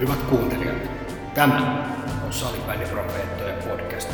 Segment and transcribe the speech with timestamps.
[0.00, 0.76] Hyvät kuuntelijat,
[1.34, 1.86] tämä
[2.26, 4.10] on Salibändiprofeettojen podcast.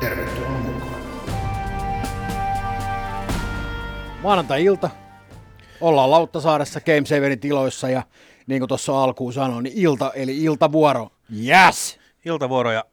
[0.00, 1.00] Tervetuloa mukaan.
[4.22, 4.90] Maanantai-ilta.
[5.80, 8.02] Ollaan Lauttasaaressa Game Saverin tiloissa ja
[8.46, 11.08] niin kuin tuossa alkuun sanoin, niin ilta eli iltavuoro.
[11.46, 11.98] Yes!
[12.24, 12.84] Iltavuoro ja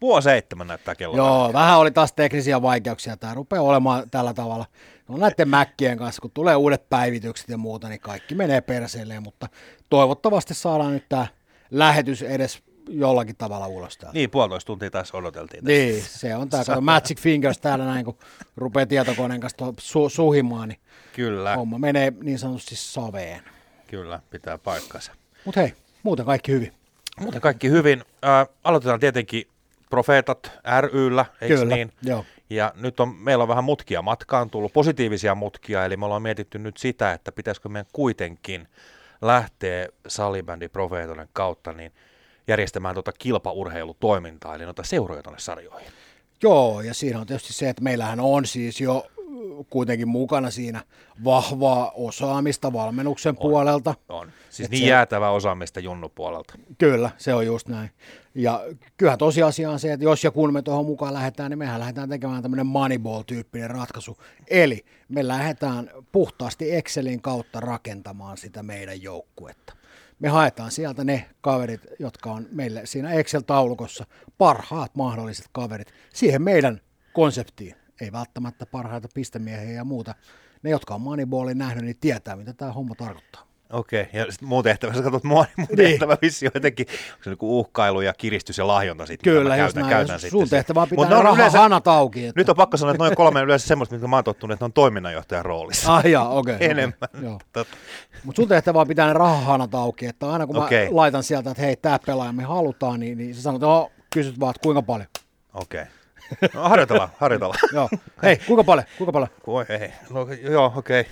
[0.00, 1.16] puoli seitsemän näyttää kello.
[1.16, 3.16] Joo, vähän oli taas teknisiä vaikeuksia.
[3.16, 4.66] Tämä rupeaa olemaan tällä tavalla.
[5.08, 9.48] No näiden mäkkien kanssa, kun tulee uudet päivitykset ja muuta, niin kaikki menee perseelleen, mutta
[9.90, 11.26] toivottavasti saadaan nyt tämä
[11.70, 14.14] lähetys edes jollakin tavalla ulos täältä.
[14.18, 15.64] Niin, puolitoista tuntia taas odoteltiin.
[15.64, 15.72] Tästä.
[15.72, 18.18] Niin, se on tämä kato, Magic Fingers täällä näin, kun
[18.56, 20.80] rupeaa tietokoneen kanssa su- suhimaan, niin
[21.12, 21.56] Kyllä.
[21.56, 23.42] homma menee niin sanotusti saveen.
[23.86, 25.12] Kyllä, pitää paikkansa.
[25.44, 25.72] Mutta hei,
[26.02, 26.72] muuten kaikki hyvin.
[27.20, 28.04] Muuten kaikki hyvin.
[28.24, 29.44] Äh, aloitetaan tietenkin
[29.90, 31.92] Profeetat ryllä, eikö Kyllä, niin?
[32.02, 32.24] joo.
[32.50, 36.58] Ja nyt on, meillä on vähän mutkia matkaan tullut, positiivisia mutkia, eli me ollaan mietitty
[36.58, 38.68] nyt sitä, että pitäisikö meidän kuitenkin
[39.22, 41.92] lähteä salibändi Profeetoiden kautta niin
[42.48, 45.88] järjestämään tuota kilpaurheilutoimintaa, eli noita seuroja tuonne sarjoihin.
[46.42, 49.06] Joo, ja siinä on tietysti se, että meillähän on siis jo
[49.70, 50.82] kuitenkin mukana siinä
[51.24, 53.94] vahvaa osaamista valmennuksen on, puolelta.
[54.08, 54.32] On.
[54.50, 56.54] Siis Et niin se- jäätävä osaamista Junnu puolelta.
[56.78, 57.90] Kyllä, se on just näin.
[58.34, 58.60] Ja
[58.96, 62.08] kyllähän tosiasia on se, että jos ja kun me tuohon mukaan lähdetään, niin mehän lähdetään
[62.08, 64.16] tekemään tämmöinen moneyball-tyyppinen ratkaisu.
[64.50, 69.72] Eli me lähdetään puhtaasti Excelin kautta rakentamaan sitä meidän joukkuetta.
[70.18, 74.06] Me haetaan sieltä ne kaverit, jotka on meille siinä Excel-taulukossa
[74.38, 76.80] parhaat mahdolliset kaverit siihen meidän
[77.12, 77.76] konseptiin.
[78.00, 80.14] Ei välttämättä parhaita pistemiehiä ja muuta.
[80.62, 83.48] Ne, jotka on Moneyballin nähnyt, niin tietää, mitä tämä homma tarkoittaa.
[83.72, 85.76] Okei, ja sitten muun tehtävä, sä katsot mua, niin mun Niin.
[85.90, 89.80] tehtävä vissi on jotenkin, onko se niinku uhkailu ja kiristys ja lahjonta sitten, Kyllä, käytän,
[89.82, 89.90] näin.
[89.90, 90.30] käytän sitten.
[90.40, 92.26] sun tehtävä on pitää ne on raha yleensä- hanat auki.
[92.26, 92.40] Että...
[92.40, 94.66] Nyt on pakko sanoa, että noin kolme yleensä semmoista, mitä mä oon tottunut, että ne
[94.66, 95.96] on toiminnanjohtajan roolissa.
[95.96, 96.54] Ah jaa, okei.
[96.54, 96.98] Okay, Enemmän.
[97.52, 97.76] Totta.
[98.24, 100.88] Mutta sun tehtävä on pitää ne rahahanat auki, että aina kun mä Okei.
[100.90, 104.50] laitan sieltä, että hei, tämä pelaaja me halutaan, niin, niin sä sanot, että kysyt vaan,
[104.50, 105.08] että kuinka paljon.
[105.54, 105.84] Okei.
[106.54, 107.60] No, harjoitellaan, harjoitellaan.
[107.74, 107.88] Joo,
[108.22, 109.28] hei, kuinka paljon, kuinka paljon?
[109.46, 109.92] Oi ei.
[110.10, 111.06] No, joo, okei.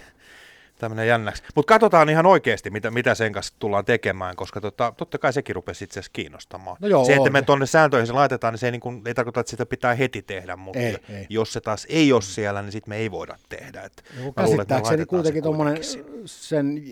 [0.78, 1.43] Tämmöinen jännäksi.
[1.54, 5.56] Mutta katsotaan ihan oikeasti, mitä, mitä sen kanssa tullaan tekemään, koska tota, totta kai sekin
[5.56, 6.76] rupesi itse asiassa kiinnostamaan.
[6.81, 9.15] No joo, se, että me tuonne sääntöihin se laitetaan, niin se ei, niin kuin, ei
[9.15, 11.26] tarkoita, että sitä pitää heti tehdä, mutta Ei, ei.
[11.28, 13.82] jos se taas ei ole siellä, niin sitten me ei voida tehdä.
[13.82, 15.78] Et me Käsittääkseni kuitenkin tuommoinen
[16.25, 16.82] sen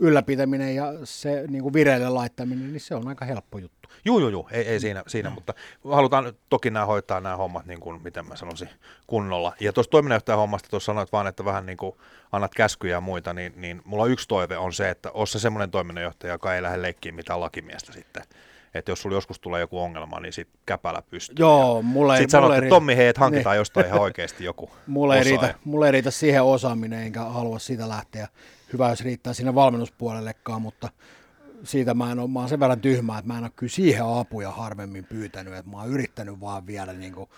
[0.00, 3.81] ylläpitäminen ja se niin kuin vireille laittaminen, niin se on aika helppo juttu.
[4.04, 5.54] Juu, juu, juu, ei, ei siinä, siinä mutta
[5.90, 8.68] halutaan toki nämä hoitaa nämä hommat, niin kuin, miten mä sanoisin,
[9.06, 9.52] kunnolla.
[9.60, 11.96] Ja tuosta toiminnanjohtajan hommasta tuossa sanoit vaan, että vähän niin kuin
[12.32, 16.32] annat käskyjä ja muita, niin, niin mulla yksi toive on se, että sä semmoinen toiminnanjohtaja,
[16.32, 18.22] joka ei lähde leikkiin mitään lakimiestä sitten.
[18.74, 21.36] Että jos sulla joskus tulee joku ongelma, niin sit käpälä pystyy.
[21.38, 23.60] Joo, mulle ei, Sitten sanot, mulle että Tommi, hei, että hankitaan Niin.
[23.60, 27.88] jostain ihan oikeasti joku Mulle ei, riitä, mulle ei riitä siihen osaaminen, enkä halua siitä
[27.88, 28.28] lähteä.
[28.72, 30.88] Hyvä, jos riittää sinne valmennuspuolellekaan, mutta
[31.64, 34.04] siitä mä en ole, mä oon sen verran tyhmä, että mä en ole kyllä siihen
[34.04, 37.30] apuja harvemmin pyytänyt, että mä oon yrittänyt vaan vielä niin kuin,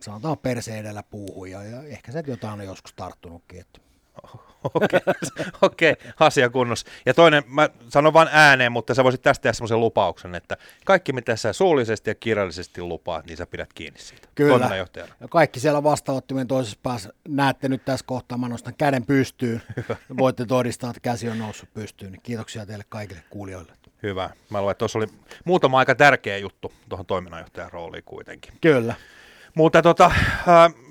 [0.00, 3.60] sanotaan perse edellä puuhun ja, ja ehkä se jotain on joskus tarttunutkin.
[3.60, 3.80] Että.
[4.74, 5.00] Okei,
[5.62, 6.86] okei, asia kunnossa.
[7.06, 11.12] Ja toinen, mä sanon vain ääneen, mutta sä voisit tästä tehdä semmoisen lupauksen, että kaikki
[11.12, 14.28] mitä sä suullisesti ja kirjallisesti lupaat, niin sä pidät kiinni siitä.
[14.34, 14.76] Kyllä.
[15.20, 19.62] Ja kaikki siellä vastaanottimien toisessa päässä näette nyt tässä kohtaa, mä nostan käden pystyyn.
[20.18, 22.12] Voitte todistaa, että käsi on noussut pystyyn.
[22.12, 23.72] Niin kiitoksia teille kaikille kuulijoille.
[24.02, 24.30] Hyvä.
[24.50, 25.06] Mä luulen, että tuossa oli
[25.44, 28.54] muutama aika tärkeä juttu tuohon toiminnanjohtajan rooliin kuitenkin.
[28.60, 28.94] Kyllä.
[29.56, 30.10] Mutta tota,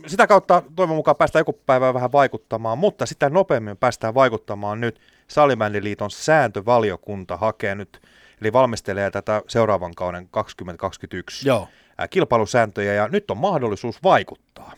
[0.08, 5.00] sitä kautta toivon mukaan päästään joku päivä vähän vaikuttamaan, mutta sitä nopeammin päästään vaikuttamaan nyt.
[5.28, 8.02] Salibändiliiton sääntövaliokunta hakee nyt,
[8.42, 11.68] eli valmistelee tätä seuraavan kauden 2021 Joo.
[11.98, 14.72] ää, kilpailusääntöjä, ja nyt on mahdollisuus vaikuttaa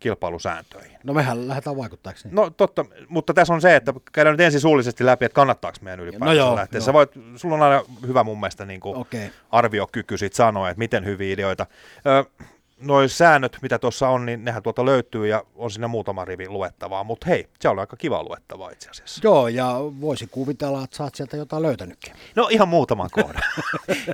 [0.00, 0.98] kilpailusääntöihin.
[1.04, 2.34] No mehän lähdetään vaikuttaakseni.
[2.34, 6.00] No totta, mutta tässä on se, että käydään nyt ensin suullisesti läpi, että kannattaako meidän
[6.00, 6.78] ylipäätään No joo, lähteä.
[6.78, 6.84] joo.
[6.84, 9.30] Sä voit, sulla on aina hyvä mun mielestä niin kuin Okei.
[9.50, 11.66] arviokyky sit sanoa, että miten hyviä ideoita.
[12.06, 12.44] Ö,
[12.80, 17.04] Noin säännöt, mitä tuossa on, niin nehän tuolta löytyy ja on siinä muutama rivi luettavaa,
[17.04, 19.20] mutta hei, se on aika kiva luettavaa itse asiassa.
[19.24, 22.12] Joo, ja voisi kuvitella, että sä oot sieltä jotain löytänytkin.
[22.36, 23.42] No ihan muutaman kohdan.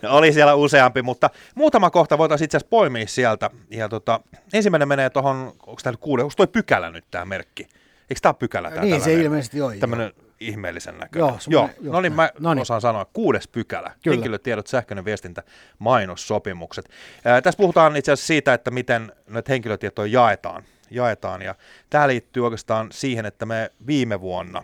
[0.02, 3.50] no, oli siellä useampi, mutta muutama kohta voitaisiin itse asiassa poimia sieltä.
[3.70, 4.20] Ja tota,
[4.52, 5.36] ensimmäinen menee tuohon,
[5.66, 7.62] onko tämä nyt kuude, onko toi pykälä nyt tämä merkki?
[8.10, 8.70] Eikö tämä pykälä?
[8.70, 9.78] Tää niin se ilmeisesti on.
[9.78, 11.28] Tämmöinen ihmeellisen näköinen.
[11.28, 11.62] Joo, joo.
[11.66, 12.30] just no niin, mä.
[12.38, 12.62] Noniin.
[12.62, 13.06] osaan sanoa.
[13.12, 13.92] Kuudes pykälä.
[14.02, 14.14] Kyllä.
[14.14, 15.42] Henkilötiedot, sähköinen viestintä,
[15.78, 16.90] mainossopimukset.
[17.24, 20.62] Ää, tässä puhutaan itse asiassa siitä, että miten näitä henkilötietoja jaetaan.
[20.90, 21.42] jaetaan.
[21.42, 21.54] Ja
[21.90, 24.62] tämä liittyy oikeastaan siihen, että me viime vuonna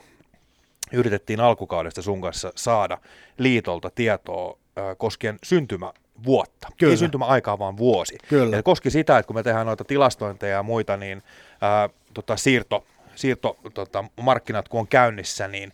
[0.93, 2.99] yritettiin alkukaudesta sun kanssa saada
[3.39, 6.69] liitolta tietoa ää, koskien syntymävuotta.
[6.79, 6.91] Kyllä.
[6.91, 8.19] Ei syntymäaikaa, vaan vuosi.
[8.29, 8.57] Kyllä.
[8.57, 11.23] Ja se koski sitä, että kun me tehdään noita tilastointeja ja muita, niin
[11.61, 15.73] ää, tota, siirto, siirto tota, markkinat kun on käynnissä, niin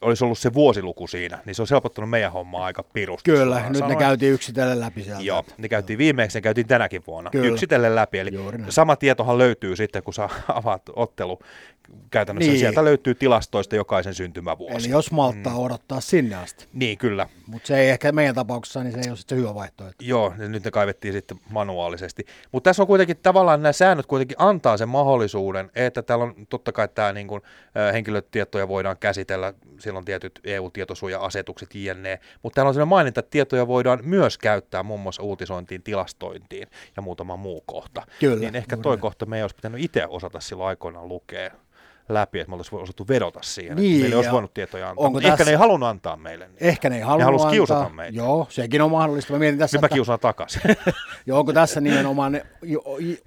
[0.00, 3.30] olisi ollut se vuosiluku siinä, niin se on helpottanut meidän hommaa aika pirusti.
[3.30, 3.98] Kyllä, nyt sanoen.
[3.98, 5.22] ne käytiin yksitellen läpi sieltä.
[5.22, 7.46] Joo, ne käytiin viimeksi, ne käytiin tänäkin vuonna Kyllä.
[7.48, 8.18] yksitellen läpi.
[8.18, 8.30] Eli
[8.68, 11.38] sama tietohan löytyy sitten, kun sä avaat ottelu.
[12.10, 12.60] Käytännössä Niin.
[12.60, 14.86] sieltä löytyy tilastoista jokaisen syntymävuosi.
[14.86, 15.58] Eli jos malttaa mm.
[15.58, 16.66] odottaa sinne asti.
[16.72, 17.28] Niin, kyllä.
[17.46, 20.04] Mutta se ei ehkä meidän tapauksessa, niin se ei ole sitten hyvä vaihtoehto.
[20.04, 22.26] Joo, ja nyt ne kaivettiin sitten manuaalisesti.
[22.52, 26.72] Mutta tässä on kuitenkin tavallaan nämä säännöt kuitenkin antaa sen mahdollisuuden, että täällä on totta
[26.72, 27.42] kai tämä niin kuin,
[27.76, 33.30] äh, henkilötietoja voidaan käsitellä, siellä on tietyt EU-tietosuoja-asetukset jne, mutta täällä on sellainen maininta, että
[33.30, 38.06] tietoja voidaan myös käyttää muun muassa uutisointiin, tilastointiin ja muutama muu kohta.
[38.20, 41.50] Kyllä, Niin ehkä toi kohta me ei olisi pitänyt itse osata silloin aikoinaan lukea
[42.08, 45.06] läpi, että me oltaisiin osattu vedota siihen, Niin, että meille olisi voinut tietoja antaa.
[45.06, 46.46] onko Ehkä tässä- ne ei halunnut antaa meille.
[46.48, 46.56] Niin.
[46.60, 47.52] Ehkä ne ei halunnut halus antaa.
[47.52, 48.16] kiusata meitä.
[48.18, 49.32] Joo, sekin on mahdollista.
[49.32, 50.60] Mä mietin tässä, Nyt mä että, kiusaan takaisin.
[51.26, 52.40] ja onko tässä nimenomaan,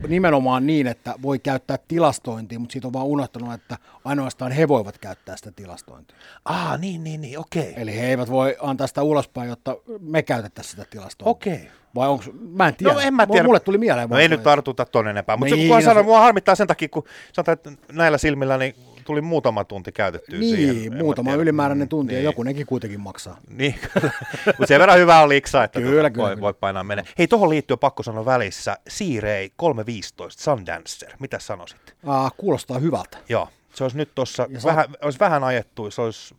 [0.08, 4.98] nimenomaan niin, että voi käyttää tilastointia, mutta siitä on vaan unohtanut, että ainoastaan he voivat
[4.98, 6.18] käyttää sitä tilastointia.
[6.46, 7.74] ah, niin, niin, niin, okei.
[7.78, 11.32] Eli he eivät voi antaa sitä ulospäin, jotta me käytettäisiin sitä tilastointia.
[11.32, 11.72] Okei.
[11.96, 12.94] Vai onko, mä en tiedä.
[12.94, 13.44] No en mä tiedä.
[13.44, 14.10] Mulle tuli mieleen.
[14.10, 16.56] No ei nyt tartuta ton enempää, mutta Niin, niin, kun no sanon, se- mua harmittaa
[16.56, 17.04] sen takia, kun
[17.34, 18.76] sanotaan, että näillä silmillä niin
[19.06, 20.86] tuli muutama tunti käytettyä Niin, siihen.
[20.86, 22.26] En mä muutama ylimääräinen tunti ja niin.
[22.26, 23.38] joku nekin kuitenkin maksaa.
[23.50, 23.76] Niin,
[24.46, 26.42] mutta sen verran hyvä on liksa, että Kyllä, tuota, kyllä, voi, kyllä.
[26.42, 27.04] voi painaa mennä.
[27.18, 31.96] Hei, tuohon liittyen pakko sanoa välissä, Siirei 315, Sundancer, mitä sanoisit?
[32.06, 33.18] Ah, kuulostaa hyvältä.
[33.30, 36.36] Joo, se olisi nyt tuossa, Ja sa- vähän, olisi vähän ajettu, se olisi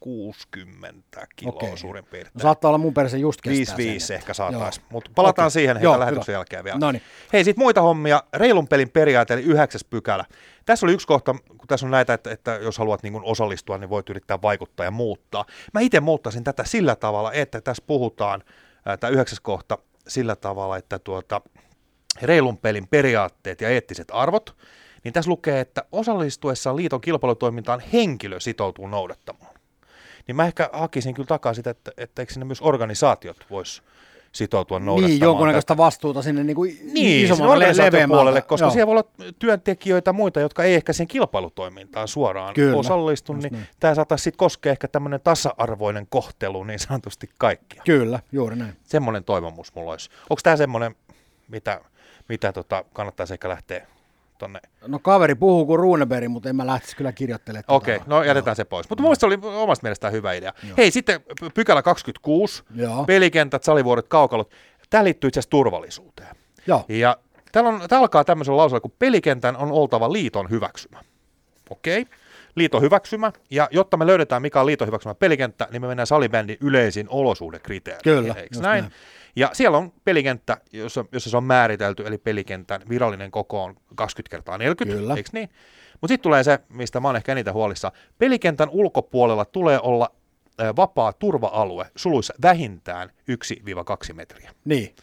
[0.00, 1.76] 60 kiloa Okei.
[1.76, 2.32] suurin piirtein.
[2.34, 4.16] No, saattaa olla mun perässä just kestää 5-5 sen.
[4.16, 5.50] ehkä saataisiin, mutta palataan Okei.
[5.50, 6.38] siihen heitä lähetyksen hyvä.
[6.38, 6.78] jälkeen vielä.
[6.78, 7.02] Noniin.
[7.32, 8.22] Hei, sitten muita hommia.
[8.34, 10.24] Reilun pelin periaate, eli yhdeksäs pykälä.
[10.64, 13.90] Tässä oli yksi kohta, kun tässä on näitä, että, että jos haluat niin osallistua, niin
[13.90, 15.44] voit yrittää vaikuttaa ja muuttaa.
[15.74, 18.42] Mä itse muuttaisin tätä sillä tavalla, että tässä puhutaan,
[18.86, 19.78] ää, tämä yhdeksäs kohta,
[20.08, 21.40] sillä tavalla, että tuota,
[22.22, 24.56] reilun pelin periaatteet ja eettiset arvot,
[25.04, 29.47] niin tässä lukee, että osallistuessaan liiton kilpailutoimintaan henkilö sitoutuu noudattamaan.
[30.28, 33.82] Niin mä ehkä hakisin kyllä takaa sitä, että, että eikö sinne myös organisaatiot vois
[34.32, 35.10] sitoutua noudattamaan.
[35.10, 38.70] Niin, jonkunnäköistä vastuuta sinne niin kuin Niin, isommalle organisaation puolelle, koska Joo.
[38.70, 43.66] siellä voi olla työntekijöitä muita, jotka ei ehkä siihen kilpailutoimintaan suoraan Kyllä, osallistu, niin näin.
[43.80, 47.82] tämä saattaisi sitten koskea ehkä tämmöinen tasa-arvoinen kohtelu niin sanotusti kaikkia.
[47.86, 48.76] Kyllä, juuri näin.
[48.84, 50.10] Semmoinen toivomus mulla olisi.
[50.30, 50.94] Onko tämä semmoinen,
[51.48, 51.80] mitä,
[52.28, 53.86] mitä tota, kannattaisi ehkä lähteä
[54.38, 54.60] tonne?
[54.86, 57.64] No kaveri puhuu kuin Runeberg, mutta en mä lähtisi kyllä kirjoittelemaan.
[57.68, 58.88] Okei, okay, no jätetään se pois.
[58.90, 60.52] Mutta mun mielestä se oli omasta mielestään hyvä idea.
[60.78, 61.20] Hei, sitten
[61.54, 63.04] pykälä 26, Joo.
[63.04, 64.50] Pelikentät, salivuoret, kaukalot.
[64.90, 66.36] Tämä liittyy itse asiassa turvallisuuteen.
[66.66, 67.16] Joo, Ja
[67.52, 71.00] täällä, on, täällä alkaa tämmöisellä lauseella, kun pelikentän on oltava liiton hyväksymä.
[71.70, 72.06] Okei?
[72.54, 76.56] Liiton hyväksymä, ja jotta me löydetään, mikä on liiton hyväksymä pelikenttä, niin me mennään salibändin
[76.60, 78.22] yleisiin olosuhdekriteereihin.
[78.22, 78.82] Kyllä, Eikö näin?
[78.82, 78.92] näin.
[79.38, 84.30] Ja siellä on pelikenttä, jossa, jossa se on määritelty, eli pelikentän virallinen koko on 20
[84.30, 85.14] kertaa 40, Kyllä.
[85.14, 85.48] eikö niin?
[86.00, 87.92] Mutta sitten tulee se, mistä mä oon ehkä eniten huolissa.
[88.18, 90.10] Pelikentän ulkopuolella tulee olla
[90.76, 93.08] vapaa turva-alue, suluissa vähintään
[94.10, 94.50] 1-2 metriä.
[94.64, 94.94] niin.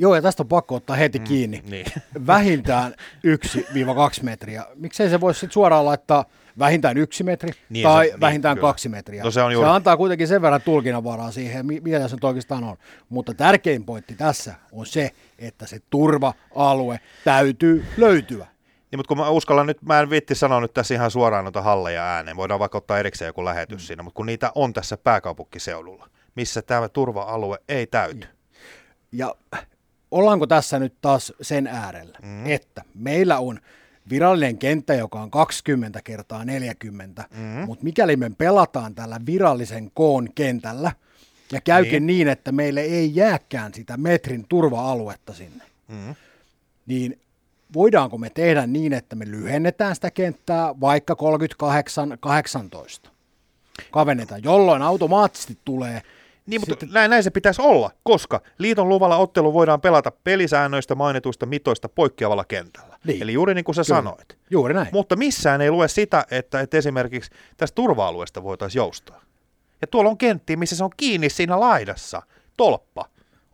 [0.00, 1.62] Joo, ja tästä on pakko ottaa heti kiinni.
[1.66, 1.86] Niin.
[2.26, 2.94] Vähintään
[3.26, 4.66] 1-2 metriä.
[4.74, 6.24] Miksei se voisi sitten suoraan laittaa
[6.58, 8.68] vähintään yksi metri Niin, tai se- niin, vähintään kyllä.
[8.68, 9.24] kaksi metriä.
[9.24, 12.24] No se on juuri- se antaa kuitenkin sen verran tulkinnanvaraa siihen, mi- mitä tässä nyt
[12.24, 12.76] oikeastaan on.
[13.08, 18.46] Mutta tärkein pointti tässä on se, että se turva-alue täytyy löytyä.
[18.90, 21.62] Niin, mutta kun mä uskallan nyt, mä en viitti sanoa nyt tässä ihan suoraan noita
[21.62, 23.86] halleja ääneen, voidaan vaikka ottaa erikseen joku lähetys mm.
[23.86, 28.26] siinä, mutta kun niitä on tässä pääkaupunkiseudulla, missä tämä turva-alue ei täyty.
[29.12, 29.34] Ja
[30.10, 32.46] ollaanko tässä nyt taas sen äärellä, mm.
[32.46, 33.60] että meillä on
[34.10, 37.44] virallinen kenttä, joka on 20 kertaa 40, mm.
[37.66, 40.92] mutta mikäli me pelataan tällä virallisen koon kentällä,
[41.52, 42.06] ja käykin niin.
[42.06, 42.28] Niin.
[42.28, 46.14] että meille ei jääkään sitä metrin turva-aluetta sinne, Mm.
[46.86, 47.20] niin
[47.74, 51.16] voidaanko me tehdä niin, että me lyhennetään sitä kenttää vaikka
[53.06, 53.10] 38-18?
[53.90, 56.02] Kavennetaan, jolloin automaattisesti tulee
[56.48, 61.46] Niin, mutta näin, näin se pitäisi olla, koska liiton luvalla ottelu voidaan pelata pelisäännöistä mainituista
[61.46, 62.98] mitoista poikkeavalla kentällä.
[63.04, 63.22] Niin.
[63.22, 63.96] Eli juuri niin kuin sä Kyllä.
[63.96, 64.38] sanoit.
[64.50, 64.88] juuri näin.
[64.92, 69.20] Mutta missään ei lue sitä, että, että esimerkiksi tästä turva-alueesta voitaisiin joustaa.
[69.80, 72.22] Ja tuolla on kenttiä, missä se on kiinni siinä laidassa.
[72.56, 73.04] Tolppa.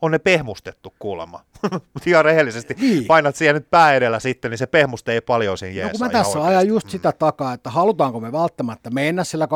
[0.01, 1.41] On ne pehmustettu kuulemma.
[1.71, 3.05] Mutta ihan rehellisesti Niin.
[3.05, 5.99] painat siihen nyt pää edellä sitten, niin se pehmuste ei paljon siinä No jeesaa kun
[5.99, 6.49] mä tässä oikeasti.
[6.55, 9.47] ajan just sitä takaa, että halutaanko me välttämättä mennä sillä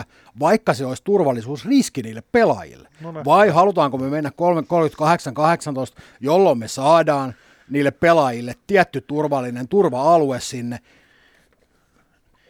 [0.00, 0.02] 20-40,
[0.40, 2.88] vaikka se olisi turvallisuusriski niille pelaajille.
[3.00, 3.24] No ne.
[3.24, 7.34] Vai halutaanko me mennä 38-18, jolloin me saadaan
[7.70, 10.78] niille pelaajille tietty turvallinen turva-alue sinne.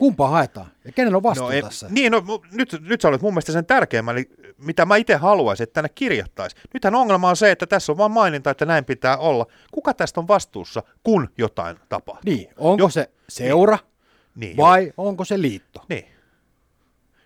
[0.01, 0.67] Kumpa haetaan?
[0.85, 1.87] Ja kenen on vastuu No, ei, tässä?
[1.91, 5.65] niin, no, nyt, nyt sä olet mun mielestä sen tärkeimmän, eli mitä mä itse haluaisin,
[5.65, 6.63] että tänne kirjattaisiin.
[6.75, 9.47] Nythän ongelma on se, että tässä on vain maininta, että näin pitää olla.
[9.73, 12.33] Kuka tästä on vastuussa, kun jotain tapahtuu?
[12.35, 13.79] Niin, onko Jo- se seura
[14.35, 15.85] Niin, vai onko se liitto?
[15.89, 16.07] Niin.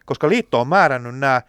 [0.07, 1.43] koska liitto on määrännyt nämä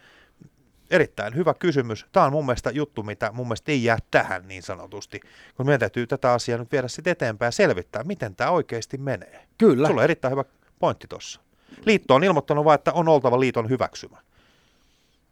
[0.90, 2.06] erittäin hyvä kysymys.
[2.12, 5.20] Tämä on mun mielestä juttu, mitä mun mielestä ei jää tähän niin sanotusti,
[5.56, 9.46] kun meidän täytyy tätä asiaa nyt viedä sitten eteenpäin ja selvittää, miten tämä oikeasti menee.
[9.58, 9.88] Kyllä.
[9.88, 10.44] Sulla on erittäin hyvä
[10.78, 11.40] pointti tuossa.
[11.84, 14.18] Liitto on ilmoittanut vain, että on oltava liiton hyväksymä.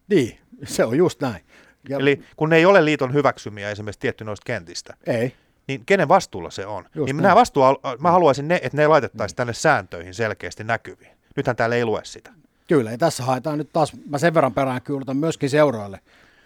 [0.09, 1.45] Niin, se on just näin.
[1.89, 5.35] Ja Eli kun ne ei ole liiton hyväksymiä esimerkiksi tietty noista kentistä, ei.
[5.69, 6.85] niin kenen vastuulla se on?
[6.95, 7.63] Just niin nämä vastuu,
[7.99, 11.17] mä haluaisin, ne, että ne laitettaisiin tänne sääntöihin selkeästi näkyviin.
[11.37, 12.33] Nythän täällä ei lue sitä.
[12.69, 16.01] Kyllä, ja tässä haetaan nyt taas, mä sen verran perään kyllä myöskin seuroille,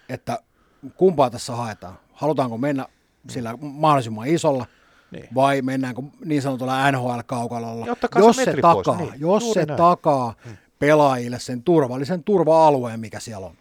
[0.09, 0.39] että
[0.97, 1.99] kumpaa tässä haetaan.
[2.13, 2.87] Halutaanko mennä
[3.31, 4.67] sillä mahdollisimman isolla,
[5.11, 5.29] Niin.
[5.35, 7.87] vai mennäänkö niin sanotulla NHL-kaukalolla,
[8.19, 9.77] jos se, pois, takaa, niin, jos se näin.
[9.77, 10.35] takaa
[10.79, 13.55] pelaajille sen turvallisen turva-alueen, mikä siellä on.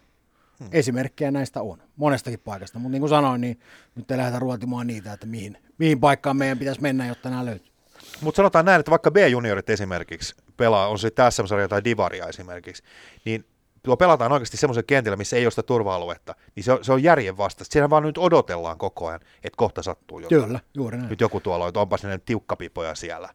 [0.58, 0.68] Hmm.
[0.72, 3.60] Esimerkkejä näistä on, monestakin paikasta, mutta niin kuin sanoin, niin
[3.94, 7.72] nyt ei lähdetä ruotimaan niitä, että mihin, mihin paikkaan meidän pitäisi mennä, jotta nämä löytyy.
[8.20, 12.82] Mutta sanotaan näin, että vaikka B-juniorit esimerkiksi pelaa, on se sitten SM-sarja tai Divaria esimerkiksi,
[13.24, 13.44] niin
[13.88, 17.02] tuo pelataan oikeasti semmoisella kentillä, missä ei ole sitä turva-aluetta, niin se on, se on
[17.02, 17.72] järjen vastaista.
[17.72, 20.44] Siellä vaan nyt odotellaan koko ajan, että kohta sattuu jotain.
[20.44, 21.10] Kyllä, juuri näin.
[21.10, 23.28] Nyt joku tuolla on, että onpas ne tiukkapipoja siellä.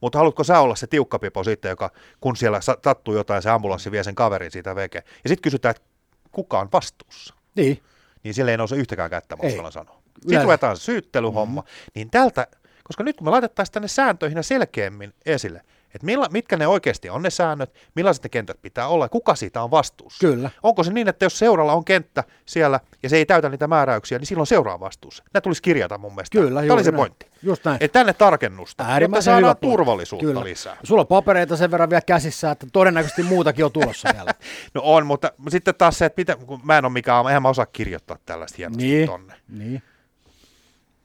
[0.00, 3.90] Mutta haluatko sä olla se tiukkapipo sitten, joka kun siellä sa- sattuu jotain, se ambulanssi
[3.90, 4.98] vie sen kaverin siitä veke.
[5.24, 5.88] Ja sitten kysytään, että
[6.32, 7.34] kuka on vastuussa.
[7.54, 7.82] Niin,
[8.22, 10.02] Niin sille ei nouse yhtäkään kättä, mä sanoa.
[10.20, 11.60] Sitten ruvetaan syyttelyhomma.
[11.60, 11.90] Mm-hmm.
[11.94, 12.46] Niin tältä,
[12.84, 15.62] koska nyt kun me laitettaisiin tänne sääntöihin selkeämmin esille,
[15.94, 19.34] että milla, mitkä ne oikeasti on ne säännöt, millaiset ne kentät pitää olla ja kuka
[19.34, 20.26] siitä on vastuussa.
[20.28, 20.50] Kyllä.
[20.62, 24.18] Onko se niin, että jos seuralla on kenttä siellä ja se ei täytä niitä määräyksiä,
[24.18, 25.24] niin silloin seuraa vastuussa.
[25.34, 26.38] Nämä tulisi kirjata mun mielestä.
[26.38, 26.96] Kyllä, Tämä oli se näin.
[27.00, 27.26] pointti.
[27.42, 27.76] Just näin.
[27.80, 29.66] Että tänne tarkennusta, Äärimmäisen saadaan hyvä pointti.
[29.76, 30.44] turvallisuutta Kyllä.
[30.44, 30.76] lisää.
[30.82, 34.34] Sulla on papereita sen verran vielä käsissä, että todennäköisesti muutakin on tulossa vielä.
[34.74, 37.48] No on, mutta sitten taas se, että mitä, kun mä en ole mikään, eihän mä
[37.48, 39.34] osaa kirjoittaa tällaista hienosti niin, tonne.
[39.48, 39.82] niin.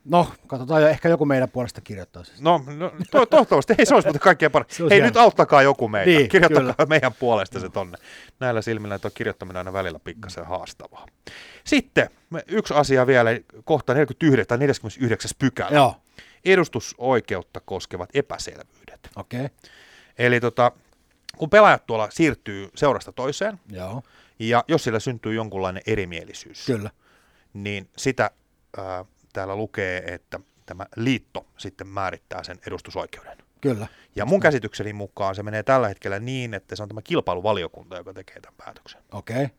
[0.06, 2.42] No, katsotaan jo, ehkä joku meidän puolesta kirjoittaa siis.
[2.42, 4.80] No, no to, toivottavasti, ei se olisi muuten kaikkein paras.
[4.80, 5.06] Hei, hieno.
[5.06, 6.10] nyt auttakaa joku meitä.
[6.12, 6.86] Niin, Kirjoittakaa kyllä.
[6.90, 7.98] meidän puolesta se tonne.
[8.40, 11.06] Näillä silmillä tuo kirjoittaminen on aina välillä pikkasen haastavaa.
[11.64, 12.10] Sitten
[12.48, 13.30] yksi asia vielä,
[13.64, 15.70] kohta 49 tai 49 pykälä.
[15.76, 15.96] Joo,
[16.46, 19.10] Edustusoikeutta koskevat epäselvyydet.
[19.16, 19.46] okei.
[19.46, 19.50] Okay.
[20.18, 20.72] Eli tota,
[21.38, 24.04] kun pelaajat tuolla siirtyy seurasta toiseen, Joo,
[24.40, 26.90] ja jos sillä syntyy jonkunlainen erimielisyys, kyllä.
[27.54, 28.32] niin sitä
[28.78, 33.38] ää, täällä lukee, että tämä liitto sitten määrittää sen edustusoikeuden.
[33.62, 33.88] Kyllä.
[34.16, 38.14] Ja mun käsitykseni mukaan se menee tällä hetkellä niin, että se on tämä kilpailuvaliokunta, joka
[38.14, 39.02] tekee tämän päätöksen.
[39.12, 39.36] Okei.
[39.36, 39.50] Okay.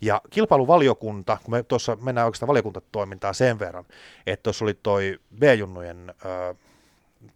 [0.00, 3.84] Ja kilpailuvaliokunta, kun me tuossa mennään oikeastaan valiokuntatoimintaan sen verran,
[4.26, 6.14] että tuossa oli toi B-junnujen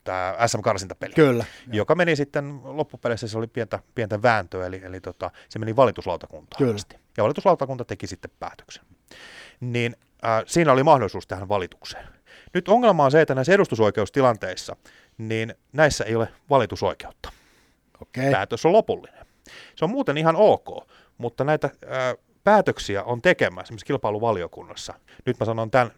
[0.05, 1.45] tämä SM-karsintapeli, Kyllä.
[1.73, 6.59] joka meni sitten loppupeleissä, se oli pientä, pientä vääntöä, eli, eli tota, se meni valituslautakuntaan
[6.59, 6.75] Kyllä.
[6.75, 6.97] asti.
[7.17, 8.85] Ja valituslautakunta teki sitten päätöksen.
[9.61, 12.07] Niin äh, siinä oli mahdollisuus tähän valitukseen.
[12.55, 14.77] Nyt ongelma on se, että näissä edustusoikeustilanteissa,
[15.19, 17.33] niin näissä ei ole valitusoikeutta.
[18.03, 18.31] Okei.
[18.31, 19.27] Päätös on lopullinen.
[19.77, 20.89] Se on muuten ihan ok,
[21.19, 22.15] mutta näitä ää,
[22.45, 24.95] päätöksiä on tekemässä esimerkiksi kilpailuvaliokunnassa.
[25.27, 25.93] Nyt mä sanon tämän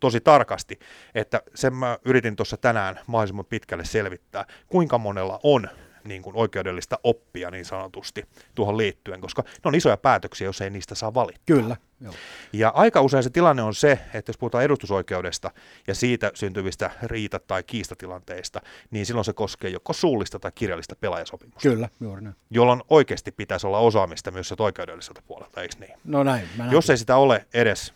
[0.00, 0.78] tosi tarkasti,
[1.14, 5.68] että sen mä yritin tuossa tänään mahdollisimman pitkälle selvittää, kuinka monella on
[6.04, 10.70] niin kuin oikeudellista oppia niin sanotusti tuohon liittyen, koska ne on isoja päätöksiä, jos ei
[10.70, 11.56] niistä saa valittaa.
[11.56, 11.76] Kyllä.
[12.00, 12.14] Joo.
[12.52, 15.50] Ja aika usein se tilanne on se, että jos puhutaan edustusoikeudesta
[15.86, 21.68] ja siitä syntyvistä riita- tai kiistatilanteista, niin silloin se koskee joko suullista tai kirjallista pelaajasopimusta,
[21.68, 22.36] Kyllä, juuri näin.
[22.50, 25.92] jolloin oikeasti pitäisi olla osaamista myös sieltä oikeudelliselta puolelta, eikö niin?
[26.04, 26.48] No näin.
[26.56, 27.94] Mä Jos ei sitä ole edes,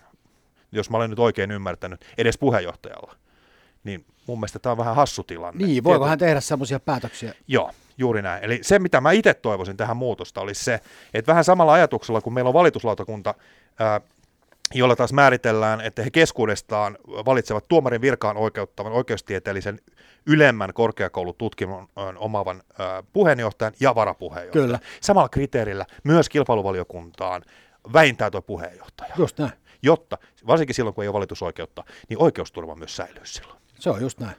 [0.72, 3.16] jos mä olen nyt oikein ymmärtänyt, edes puheenjohtajalla,
[3.84, 5.66] niin mun mielestä tämä on vähän hassu tilanne.
[5.66, 7.34] Niin, voiko hän tehdä semmoisia päätöksiä?
[7.48, 8.44] Joo, juuri näin.
[8.44, 10.80] Eli se, mitä mä itse toivoisin tähän muutosta, olisi se,
[11.14, 13.34] että vähän samalla ajatuksella, kun meillä on valituslautakunta,
[13.78, 14.00] ää,
[14.74, 19.80] jolla taas määritellään, että he keskuudestaan valitsevat tuomarin virkaan oikeuttavan oikeustieteellisen
[20.26, 22.62] ylemmän korkeakoulututkinnon ää, omaavan
[23.12, 24.66] puheenjohtajan ja varapuheenjohtajan.
[24.66, 24.78] Kyllä.
[25.00, 27.42] Samalla kriteerillä myös kilpailuvaliokuntaan
[27.92, 29.52] vähintään tuo puheenjohtaja, Just näin.
[29.82, 33.58] jotta varsinkin silloin, kun ei ole valitusoikeutta, niin oikeusturva myös säilyy silloin.
[33.78, 34.36] Se on just näin.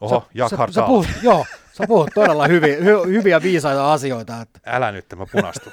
[0.00, 4.40] Oho, sä, Jaak sä, sä puhut, joo, sä puhut todella hyviä, hy, hyviä viisaita asioita.
[4.40, 5.72] Että, Älä nyt, mä punastun.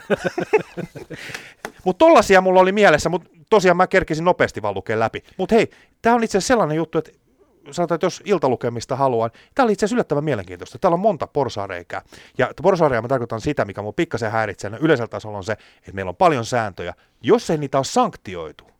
[1.85, 5.23] mutta tollasia mulla oli mielessä, mutta tosiaan mä kerkisin nopeasti vaan lukea läpi.
[5.37, 5.69] Mutta hei,
[6.01, 7.11] tämä on itse asiassa sellainen juttu, että
[7.71, 10.79] sanotaan, että jos iltalukemista haluan, tämä oli itse asiassa yllättävän mielenkiintoista.
[10.79, 12.01] Täällä on monta porsareikää.
[12.37, 15.91] Ja porsareja mä tarkoitan sitä, mikä mun pikkasen häiritsee no yleisellä tasolla on se, että
[15.93, 16.93] meillä on paljon sääntöjä.
[17.21, 18.72] Jos ei niitä ole sanktioitu,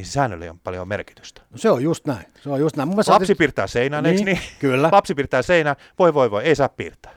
[0.00, 1.42] niin se säännöllä ei ole paljon merkitystä.
[1.50, 2.26] no se on just näin.
[2.42, 2.88] Se on just näin.
[2.88, 4.88] Mun Lapsi otit- piirtää seinään, niin, eikö Niin, kyllä.
[4.92, 7.12] Lapsi piirtää seinään, voi voi voi, ei saa piirtää.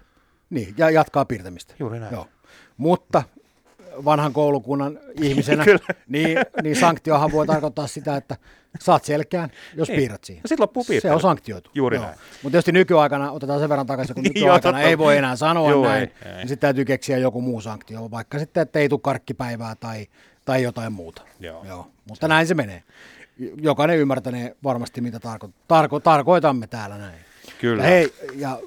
[0.50, 1.74] Niin, ja jatkaa piirtämistä.
[1.80, 2.14] Juuri näin.
[2.14, 2.28] Joo.
[2.78, 3.24] Mutta
[4.06, 5.66] vanhan koulukunnan ihmisenä,
[6.08, 8.36] niin, niin sanktiohan voi tarkoittaa sitä, että
[8.80, 9.98] saat selkään, jos Niin.
[9.98, 10.42] piirrät siihen.
[10.44, 11.14] Ja sit loppuu Se piirtely.
[11.14, 11.72] on sanktioitu.
[11.74, 12.16] Juuri näin.
[12.44, 15.70] Mutta tietysti nykyaikana, otetaan sen verran takaisin, kun Niin, nykyaikana joo, ei voi enää sanoa
[15.70, 16.38] Joo, näin, ei, ei.
[16.38, 20.08] niin sitten täytyy keksiä joku muu sanktio, vaikka sitten, että ei tule karkkipäivää tai,
[20.46, 21.22] tai jotain muuta.
[21.40, 21.66] Joo.
[21.66, 21.88] Joo.
[22.10, 22.84] Mutta näin se menee.
[23.62, 27.20] Jokainen ymmärtänee varmasti, mitä tarko- tarko- tarkoitamme täällä näin.
[27.62, 27.84] Kyllä.
[27.84, 28.60] Ja hei, ja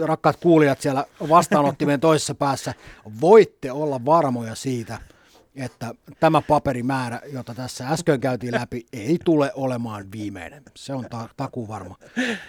[0.00, 2.74] rakkaat kuulijat siellä vastaanottimen toisessa päässä,
[3.20, 4.98] voitte olla varmoja siitä,
[5.56, 10.62] että tämä paperimäärä, jota tässä äsken käytiin läpi, ei tule olemaan viimeinen.
[10.76, 11.96] Se on ta- takuu varma.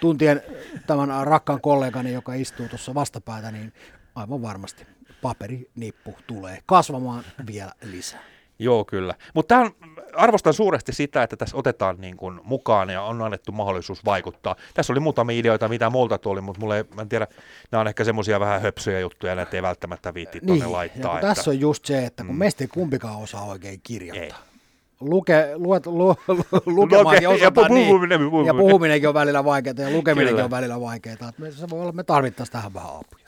[0.01, 0.41] Tuntien
[0.87, 3.73] tämän rakkaan kollegani, joka istuu tuossa vastapäätä, niin
[4.15, 4.87] aivan varmasti
[5.21, 8.21] paperinippu tulee kasvamaan vielä lisää.
[8.59, 9.13] Joo, kyllä.
[9.33, 9.71] Mutta
[10.13, 14.55] arvostan suuresti sitä, että tässä otetaan niin kuin mukaan ja on annettu mahdollisuus vaikuttaa.
[14.73, 17.27] Tässä oli muutamia ideoita, mitä multa tuli, mutta mulle ei, mä en tiedä,
[17.71, 21.15] nämä on ehkä semmoisia vähän höpsyjä juttuja, näitä ei välttämättä viitti Niin, tuonne laittaa.
[21.15, 22.39] että, tässä on just se, että kun Mm.
[22.39, 24.39] meistä ei kumpikaan osaa oikein kirjoittaa.
[24.39, 24.55] Ei.
[24.99, 28.47] Luke, luet, lu, lu, lukemaankin ja osataan niin, puhuminen, puhuminen.
[28.47, 30.43] ja puhuminenkin on välillä vaikeaa ja lukeminenkin Kyllä.
[30.45, 31.31] on välillä vaikeaa.
[31.37, 33.25] Me, se voi olla, me tarvittaisiin tähän vähän apuja.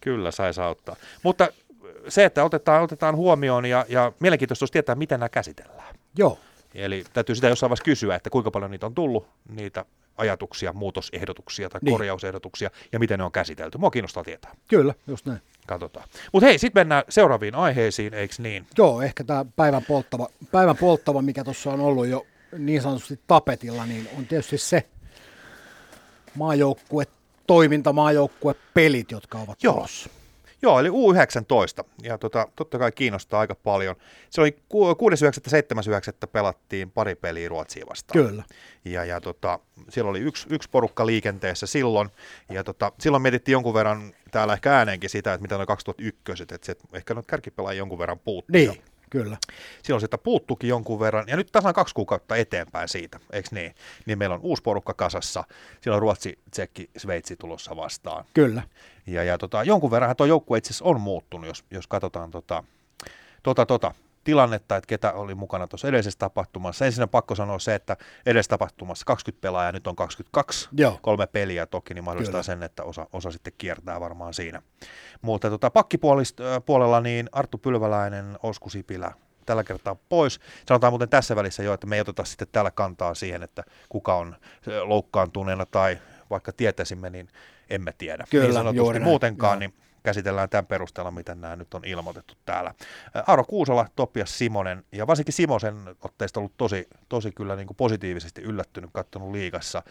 [0.00, 0.96] Kyllä, saisi auttaa.
[1.22, 1.48] Mutta
[2.08, 5.94] se, että otetaan, otetaan huomioon ja, ja mielenkiintoista olisi tietää, miten nämä käsitellään.
[6.18, 6.38] Joo,
[6.74, 9.84] Eli täytyy sitä jossain vaiheessa kysyä, että kuinka paljon niitä on tullut, niitä
[10.16, 11.92] ajatuksia, muutosehdotuksia tai Niin.
[11.94, 13.78] korjausehdotuksia ja miten ne on käsitelty.
[13.78, 14.54] Mua kiinnostaa tietää.
[14.68, 15.40] kyllä, just näin.
[15.66, 16.08] Katsotaan.
[16.32, 18.66] Mutta hei, sitten mennään seuraaviin aiheisiin, eikö niin?
[18.78, 22.26] Joo, ehkä tämä päivän polttava, päivän polttava, mikä tuossa on ollut jo
[22.58, 24.86] niin sanotusti tapetilla, niin on tietysti se
[26.34, 27.04] maajoukkue
[27.46, 29.74] toiminta, maajoukkue pelit, jotka ovat Joo.
[29.74, 30.10] tulossa.
[30.64, 33.96] Joo, eli U19, ja tota, totta kai kiinnostaa aika paljon.
[34.30, 36.28] Se oli 6.9.7.9.
[36.32, 38.26] pelattiin pari peliä Ruotsia vastaan.
[38.26, 38.44] Kyllä.
[38.84, 42.08] Ja, ja tota, siellä oli yksi, yksi porukka liikenteessä silloin,
[42.50, 46.58] ja tota, silloin mietittiin jonkun verran täällä ehkä ääneenkin sitä, että mitä on 2001, että
[46.62, 48.52] se, ehkä noita kärkipelaajia jonkun verran puuttuu.
[48.52, 48.82] Niin,
[49.14, 49.36] kyllä.
[49.82, 53.74] Silloin sitä puuttukin jonkun verran, ja nyt tasan kaksi kuukautta eteenpäin siitä, eikö niin?
[54.06, 55.44] Niin meillä on uusi porukka kasassa,
[55.80, 58.24] siellä on Ruotsi, Tsekki, Sveitsi tulossa vastaan.
[58.34, 58.62] Kyllä.
[59.06, 62.64] Ja, ja tota, jonkun verran tuo joukkue itse asiassa on muuttunut, jos, jos katsotaan tota,
[63.42, 63.94] tota, tota,
[64.24, 66.84] tilannetta, että ketä oli mukana tuossa edellisessä tapahtumassa.
[66.84, 67.96] Ensin on pakko sanoa se, että
[68.26, 70.98] edellisessä tapahtumassa 20 pelaajaa, nyt on 22, Joo.
[71.02, 72.42] kolme peliä toki, niin mahdollistaa Kyllä.
[72.42, 74.62] sen, että osa, osa sitten kiertää varmaan siinä.
[75.22, 79.12] Mutta tota, pakkipuolella niin Arttu Pylväläinen, Osku Sipilä,
[79.46, 80.40] tällä kertaa pois.
[80.68, 84.14] Sanotaan muuten tässä välissä jo, että me ei oteta sitten täällä kantaa siihen, että kuka
[84.14, 84.36] on
[84.82, 85.98] loukkaantuneena tai
[86.30, 87.28] vaikka tietäisimme, niin
[87.70, 88.24] emme tiedä.
[88.30, 89.58] Kyllä, niin sanotusti muutenkaan, joo.
[89.58, 92.74] niin käsitellään tämän perusteella, miten nämä nyt on ilmoitettu täällä.
[93.26, 98.42] Aaro Kuusala, Topias Simonen ja varsinkin Simosen otteista ollut tosi, tosi kyllä niin kuin positiivisesti
[98.42, 99.82] yllättynyt, katsonut liigassa.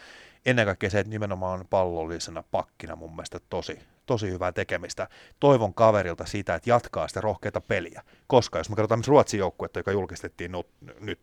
[0.45, 5.07] Ennen kaikkea se, että nimenomaan pallollisena pakkina mun mielestä tosi, tosi hyvää tekemistä.
[5.39, 9.79] Toivon kaverilta sitä, että jatkaa sitä rohkeata peliä, koska jos me katsotaan myös Ruotsin joukkuetta,
[9.79, 10.67] joka julkistettiin nyt,
[10.99, 11.19] nyt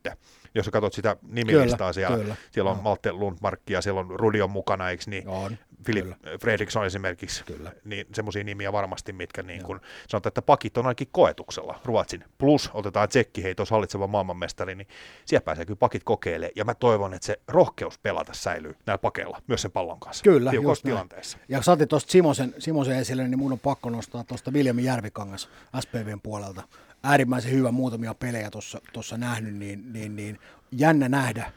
[0.54, 2.36] jos sä katsot sitä nimilistaa Kyllä, siellä, kyllä.
[2.50, 2.82] siellä on Joo.
[2.82, 5.28] Malte Lundmark ja siellä on Rudion mukana, eikö niin?
[5.28, 5.58] On.
[5.84, 6.06] Philip.
[6.40, 7.72] Fredriksson esimerkiksi, Kyllä.
[7.84, 12.24] niin semmoisia nimiä varmasti, mitkä niin kun, sanotaan, että pakit on ainakin koetuksella Ruotsin.
[12.38, 14.88] Plus otetaan Tsekki, hei tuossa hallitseva maailmanmestari, niin
[15.24, 16.52] siellä pääsee kyllä pakit kokeilemaan.
[16.56, 20.22] Ja mä toivon, että se rohkeus pelata säilyy näillä pakeilla, myös sen pallon kanssa.
[20.22, 20.94] Kyllä, just näin.
[20.94, 21.38] tilanteissa.
[21.48, 25.48] Ja saatiin tuosta Simosen, Simosen esille, niin mun on pakko nostaa tuosta Viljamin Järvikangas
[25.80, 26.62] SPVn puolelta.
[27.02, 28.50] Äärimmäisen hyvä muutamia pelejä
[28.92, 30.38] tuossa nähnyt, niin, niin, niin
[30.72, 31.52] jännä nähdä,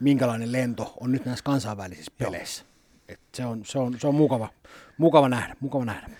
[0.00, 2.69] minkälainen lento on nyt näissä kansainvälisissä peleissä.
[3.12, 4.48] Et se, on, se, on, se on mukava,
[4.98, 6.10] mukava nähdä, mukava nähdä.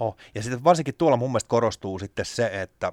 [0.00, 0.16] Oh.
[0.34, 2.92] Ja sitten varsinkin tuolla mun mielestä korostuu sitten se, että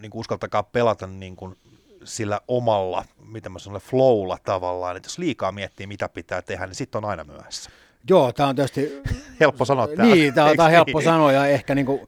[0.00, 1.56] niin kuin uskaltakaa pelata niin kuin
[2.04, 6.74] sillä omalla, mitä mä sanon, flowlla tavallaan, että jos liikaa miettii, mitä pitää tehdä, niin
[6.74, 7.70] sitten on aina myöhässä.
[8.10, 9.02] Joo, tämä on tietysti
[9.40, 10.14] Helppo sanoa täällä.
[10.14, 11.04] Niin, tämä on, on helppo niin?
[11.04, 12.00] sanoa ja ehkä niin kuin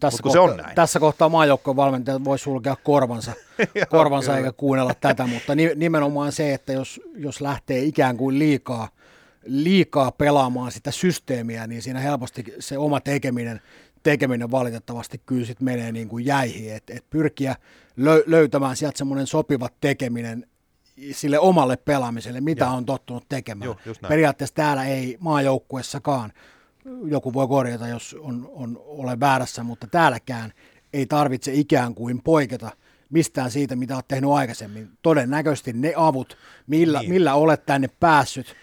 [0.00, 0.74] tässä, kun se kohta, on näin.
[0.74, 3.32] tässä kohtaa maajoukkojen valmentajat voi sulkea korvansa,
[3.88, 4.38] korvansa kyllä.
[4.38, 8.88] eikä kuunnella tätä, mutta ni, nimenomaan se, että jos, jos lähtee ikään kuin liikaa,
[9.46, 13.60] liikaa pelaamaan sitä systeemiä, niin siinä helposti se oma tekeminen,
[14.02, 17.56] tekeminen valitettavasti kyllä sit menee niin kuin jäihin, että et pyrkiä
[17.96, 20.46] lö, löytämään sieltä semmoinen sopiva tekeminen
[21.12, 22.74] sille omalle pelaamiselle, mitä Joo.
[22.74, 23.66] on tottunut tekemään.
[23.86, 23.94] Joo.
[24.08, 26.32] Periaatteessa täällä ei maajoukkuessakaan,
[27.06, 30.52] joku voi korjata, jos on, on, olen väärässä, mutta täälläkään
[30.92, 32.70] ei tarvitse ikään kuin poiketa
[33.10, 34.90] mistään siitä, mitä olet tehnyt aikaisemmin.
[35.02, 37.10] Todennäköisesti ne avut, millä, niin.
[37.10, 38.54] millä olet tänne päässyt,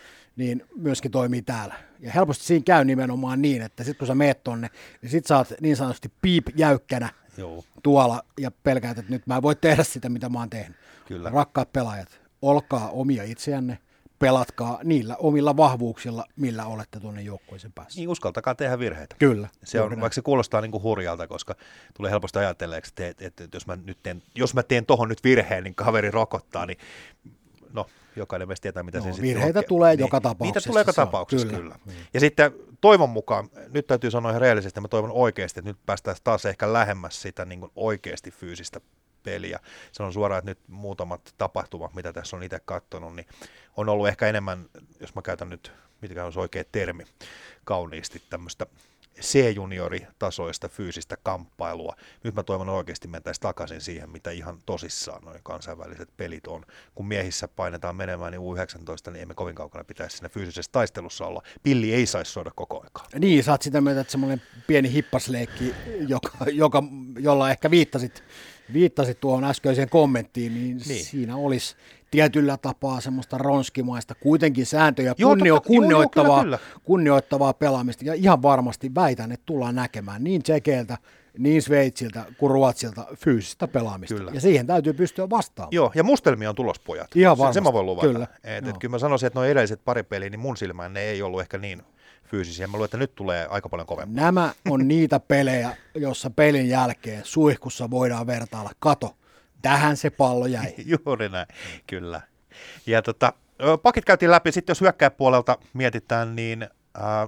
[0.41, 1.75] niin myöskin toimii täällä.
[1.99, 4.69] Ja helposti siinä käy nimenomaan niin, että sitten kun sä meet tonne,
[5.01, 7.63] niin sit sä oot niin sanotusti piip jäykkänä Joo.
[7.84, 10.77] tuolla ja pelkäät, että nyt mä en voi tehdä sitä, mitä mä oon tehnyt.
[11.06, 11.30] Kyllä.
[11.30, 13.77] Rakkaat pelaajat, olkaa omia itseänne,
[14.19, 17.99] pelatkaa niillä omilla vahvuuksilla, millä olette tuonne joukkueeseen päässä.
[17.99, 19.15] Niin uskaltakaa tehdä virheitä.
[19.19, 19.47] Kyllä.
[19.63, 21.56] Se on, vaikka se kuulostaa niin kuin hurjalta, koska
[21.93, 25.23] tulee helposti ajatelleeksi, että, että, että jos mä nyt teen, jos mä teen tohon nyt
[25.23, 26.77] virheen, niin kaveri rokottaa, niin
[27.73, 29.65] no, jokainen meistä tietää, mitä no, se sitten Virheitä on.
[29.67, 30.60] tulee niin, joka tapauksessa.
[30.60, 31.60] Niitä tulee joka tapauksessa, kyllä.
[31.60, 31.75] kyllä.
[31.86, 31.91] Mm.
[32.13, 36.17] Ja sitten toivon mukaan, nyt täytyy sanoa ihan reellisesti, mä toivon oikeasti, että nyt päästään
[36.23, 38.81] taas ehkä lähemmäs sitä niin kuin oikeasti fyysistä
[39.23, 39.60] peliä.
[39.91, 43.25] Sanon suoraan, että nyt muutamat tapahtumat, mitä tässä on itse katsonut, niin
[43.77, 44.65] on ollut ehkä enemmän,
[44.99, 47.03] jos mä käytän nyt, mikä on se oikea termi,
[47.63, 48.65] kauniisti tämmöistä
[49.19, 51.95] C-junioritasoista fyysistä kamppailua.
[52.24, 56.65] Nyt mä toivon oikeasti mentäisiin takaisin siihen, mitä ihan tosissaan noin kansainväliset pelit on.
[56.95, 61.41] Kun miehissä painetaan menemään niin U19, niin emme kovin kaukana pitäisi siinä fyysisessä taistelussa olla.
[61.63, 63.08] Pilli ei saisi soida koko aikaa.
[63.19, 65.74] Niin, saat sitä myötä, että semmoinen pieni hippasleikki,
[66.08, 66.84] joka, joka,
[67.19, 68.24] jolla ehkä viittasit,
[68.74, 71.06] viittasit tuohon äskeiseen kommenttiin, niin, niin.
[71.06, 71.76] siinä olisi
[72.12, 76.82] tietyllä tapaa semmoista ronskimaista, kuitenkin sääntöjä joo, kunnio, totta, kunnioittavaa, joo, joo, kyllä, kyllä.
[76.84, 78.06] kunnioittavaa pelaamista.
[78.06, 80.97] Ja ihan varmasti väitän, että tullaan näkemään niin Tsekeiltä,
[81.38, 84.15] niin Sveitsiltä kuin Ruotsilta fyysistä pelaamista.
[84.15, 84.32] Kyllä.
[84.34, 85.74] Ja siihen täytyy pystyä vastaamaan.
[85.74, 87.15] Joo, ja mustelmia on tulospojat.
[87.15, 87.54] Ihan varmasti.
[87.54, 88.08] Se, se mä voin luvata.
[88.08, 88.28] Kyllä.
[88.43, 91.21] Et, et kyllä mä sanoisin, että nuo edelliset pari peliä, niin mun silmään ne ei
[91.21, 91.82] ollut ehkä niin
[92.24, 92.67] fyysisiä.
[92.67, 94.24] Mä luulen, että nyt tulee aika paljon kovempaa.
[94.24, 98.71] Nämä on niitä pelejä, jossa pelin jälkeen suihkussa voidaan vertailla.
[98.80, 99.15] Kato,
[99.62, 100.74] tähän se pallo jäi.
[101.06, 101.47] Juuri näin,
[101.88, 102.21] kyllä.
[102.86, 103.34] Ja tota,
[103.84, 107.28] pakit käytiin läpi, sitten jos hyökkäjäpuolelta mietitään, niin ää,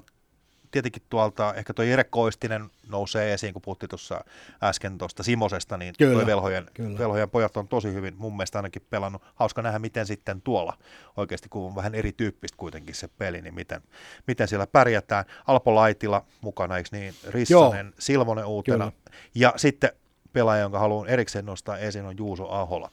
[0.74, 4.26] tietenkin tuolta ehkä tuo Jere Koistinen nousee esiin, kun puhuttiin tuossa
[4.64, 7.00] äsken tuosta Simosesta, niin kyllä, tuo velhojen, kyllä.
[7.00, 9.22] velhojen pojat on tosi hyvin mun mielestä ainakin pelannut.
[9.36, 10.78] Hauska nähdä, miten sitten tuolla
[11.18, 13.82] oikeasti, kun on vähän erityyppistä kuitenkin se peli, niin miten,
[14.28, 15.26] miten siellä pärjätään.
[15.48, 17.14] Alpo Laitila mukana, eikö niin?
[17.28, 17.96] Rissanen, Joo.
[18.00, 18.92] Silmonen uutena.
[18.92, 19.18] Kyllä.
[19.36, 19.92] Ja sitten
[20.34, 22.90] pelaaja, jonka haluan erikseen nostaa esiin, on Juuso Ahola.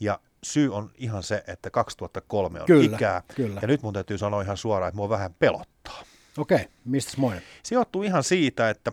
[0.00, 3.22] Ja syy on ihan se, että 2003 on kyllä, ikää.
[3.34, 3.60] Kyllä.
[3.62, 6.02] Ja nyt mun täytyy sanoa ihan suoraan, että mua vähän pelottaa.
[6.38, 6.68] Okei, okay.
[6.84, 7.42] mistä moinen?
[7.62, 8.92] Se johtuu ihan siitä, että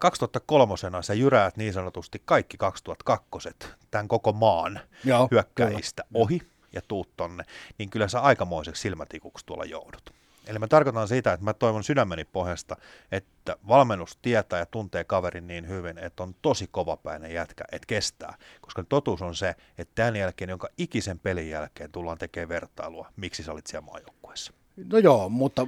[0.00, 3.48] 2003 sä jyräät niin sanotusti kaikki 2002
[3.90, 6.22] tämän koko maan Joo, hyökkäistä kyllä.
[6.22, 6.40] ohi
[6.72, 7.44] ja tuut tonne,
[7.78, 10.17] niin kyllä sä aikamoiseksi silmätikuksi tuolla joudut.
[10.48, 12.76] Eli mä tarkoitan sitä, että mä toivon sydämeni pohjasta,
[13.12, 18.34] että valmennus tietää ja tuntee kaverin niin hyvin, että on tosi kovapäinen jätkä, että kestää.
[18.60, 23.42] Koska totuus on se, että tämän jälkeen, jonka ikisen pelin jälkeen tullaan tekemään vertailua, miksi
[23.42, 24.52] sä olit siellä maajoukkueessa.
[24.92, 25.66] No joo, mutta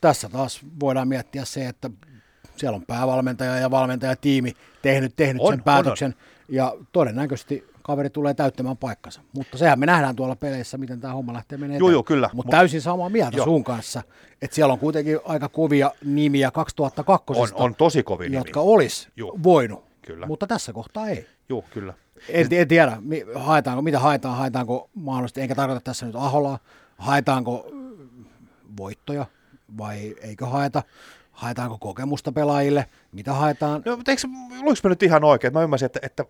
[0.00, 1.90] tässä taas voidaan miettiä se, että
[2.56, 4.52] siellä on päävalmentaja ja valmentajatiimi
[4.82, 6.08] tehnyt, tehnyt on, sen päätöksen.
[6.08, 6.54] On, on.
[6.54, 9.20] Ja todennäköisesti kaveri tulee täyttämään paikkansa.
[9.32, 11.78] Mutta sehän me nähdään tuolla peleissä, miten tämä homma lähtee menemään.
[11.78, 12.30] Joo, joo, kyllä.
[12.32, 13.44] Mutta täysin samaa mieltä joo.
[13.44, 14.02] sun kanssa,
[14.42, 17.34] että siellä on kuitenkin aika kovia nimiä 2002.
[17.40, 19.08] On, on tosi kovia Jotka olisi
[19.42, 20.26] voinut, kyllä.
[20.26, 21.26] mutta tässä kohtaa ei.
[21.48, 21.94] Joo, kyllä.
[22.28, 22.96] En, en tiedä,
[23.34, 26.58] haetaanko, mitä haetaan, haetaanko mahdollisesti, enkä tarkoita tässä nyt Aholaa,
[26.98, 27.70] haetaanko
[28.76, 29.26] voittoja
[29.78, 30.82] vai eikö haeta
[31.40, 33.82] haetaanko kokemusta pelaajille, mitä haetaan.
[33.84, 34.22] No, mutta eikö,
[34.62, 36.24] luinko nyt ihan oikein, mä ymmärsin, että, että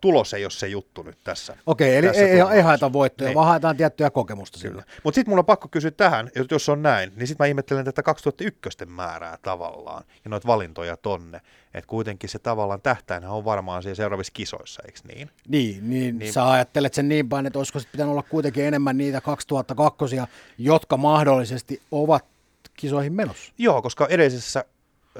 [0.00, 1.56] tulos ei ole se juttu nyt tässä.
[1.66, 3.34] Okei, eli tässä ei, ei, haeta voittoja, niin.
[3.34, 4.82] vaan haetaan tiettyä kokemusta Kyllä.
[4.82, 5.00] sillä.
[5.04, 8.02] Mutta sitten mulla on pakko kysyä tähän, jos on näin, niin sitten mä ihmettelen tätä
[8.02, 11.40] 2001 määrää tavallaan ja noita valintoja tonne.
[11.74, 15.30] Että kuitenkin se tavallaan tähtäinhän on varmaan siellä seuraavissa kisoissa, eikö niin?
[15.48, 18.98] Niin, niin, niin sä ajattelet sen niin päin, että olisiko sitten pitänyt olla kuitenkin enemmän
[18.98, 20.16] niitä 2002,
[20.58, 22.33] jotka mahdollisesti ovat
[22.76, 23.52] kisoihin menossa.
[23.58, 24.64] Joo, koska edellisessä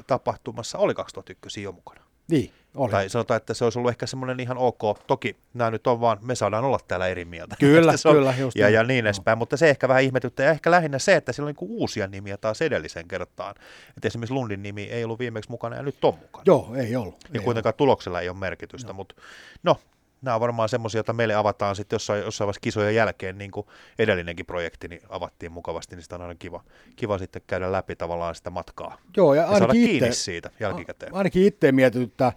[0.07, 2.01] tapahtumassa oli 2001 jo mukana.
[2.27, 2.91] Niin, oli.
[2.91, 4.99] Tai sanotaan, että se olisi ollut ehkä semmoinen ihan ok.
[5.07, 7.55] Toki nämä nyt on vaan, me saadaan olla täällä eri mieltä.
[7.59, 8.33] Kyllä, on, kyllä.
[8.37, 9.39] Just ja, ja niin edespäin, no.
[9.39, 10.45] mutta se ehkä vähän ihmetyttää.
[10.45, 13.55] Ja ehkä lähinnä se, että siellä on niin uusia nimiä taas edelliseen kertaan.
[13.97, 16.43] Että esimerkiksi Lundin nimi ei ollut viimeksi mukana ja nyt on mukana.
[16.45, 17.17] Joo, ei ollut.
[17.23, 17.77] Ja ei kuitenkaan ollut.
[17.77, 18.93] tuloksella ei ole merkitystä, no.
[18.93, 19.15] mutta
[19.63, 19.77] no,
[20.25, 23.67] nämä on varmaan semmoisia, joita meille avataan sitten jossain, jossain vaiheessa kisojen jälkeen, niin kuin
[23.99, 26.63] edellinenkin projekti niin avattiin mukavasti, niin sitä on aina kiva,
[26.95, 28.97] kiva sitten käydä läpi tavallaan sitä matkaa.
[29.17, 31.15] Joo, ja, ja saada itse, kiinni siitä jälkikäteen.
[31.15, 32.33] Ainakin itse mietityttää,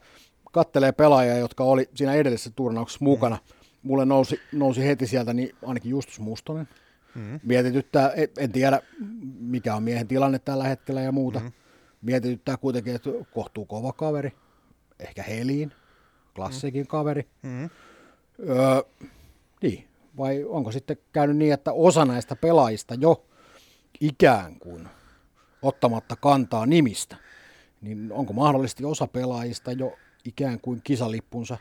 [0.52, 3.36] kattelee pelaajia, jotka oli siinä edellisessä turnauksessa mukana.
[3.36, 3.68] Mm.
[3.82, 6.68] Mulle nousi, nousi heti sieltä niin ainakin Justus Mustonen.
[7.14, 7.40] Mm.
[7.42, 8.80] Mietityttää, en, en tiedä
[9.40, 11.40] mikä on miehen tilanne tällä hetkellä ja muuta.
[11.40, 11.52] Mm.
[12.02, 14.32] Mietityttää kuitenkin, että kohtuu kova kaveri,
[15.00, 15.72] ehkä Heliin
[16.38, 16.86] klassikin mm.
[16.86, 17.26] kaveri.
[17.42, 17.70] Mm.
[18.48, 18.82] Öö,
[19.62, 19.84] niin,
[20.18, 23.24] vai onko sitten käynyt niin, että osa näistä pelaajista jo
[24.00, 24.88] ikään kuin
[25.62, 27.16] ottamatta kantaa nimistä,
[27.80, 31.58] niin onko mahdollisesti osa pelaajista jo ikään kuin kisalippunsa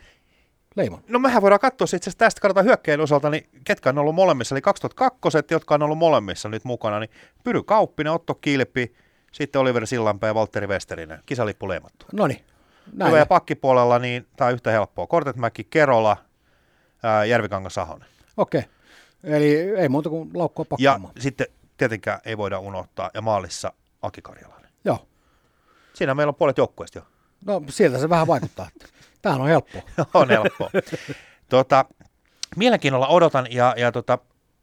[0.76, 1.04] leiman?
[1.08, 4.56] No mehän voidaan katsoa itse asiassa tästä katsotaan hyökkäjän osalta, niin ketkä on ollut molemmissa,
[4.56, 7.10] eli 2002, jotka on ollut molemmissa nyt mukana, niin
[7.44, 8.94] Pyry Kauppinen, Otto Kilpi,
[9.32, 12.06] sitten Oliver Sillanpää ja Valtteri Westerinen, kisalippu leimattu.
[12.14, 12.42] No niin,
[12.94, 13.10] näin.
[13.12, 15.08] Hyvä ja pakkipuolella, niin tämä on yhtä helppoa.
[15.08, 16.18] Kortetmäki, Kerola,
[17.04, 18.08] ää, Järvikangas, Ahonen.
[18.38, 18.64] Okei.
[19.24, 21.14] Eli ei muuta kuin laukkua Ja pakkaamaan.
[21.20, 21.48] sitten
[21.78, 24.70] tietenkään ei voida unohtaa, ja maalissa Aki Karjalainen.
[24.86, 25.08] Joo.
[25.94, 27.06] Siinä meillä on puolet joukkueesta jo.
[27.46, 28.70] No sieltä se vähän vaikuttaa.
[29.22, 29.82] Tämähän on helppoa.
[30.14, 30.70] on helppoa.
[31.50, 31.86] tota,
[32.56, 34.18] mielenkiinnolla odotan, ja, ja tota,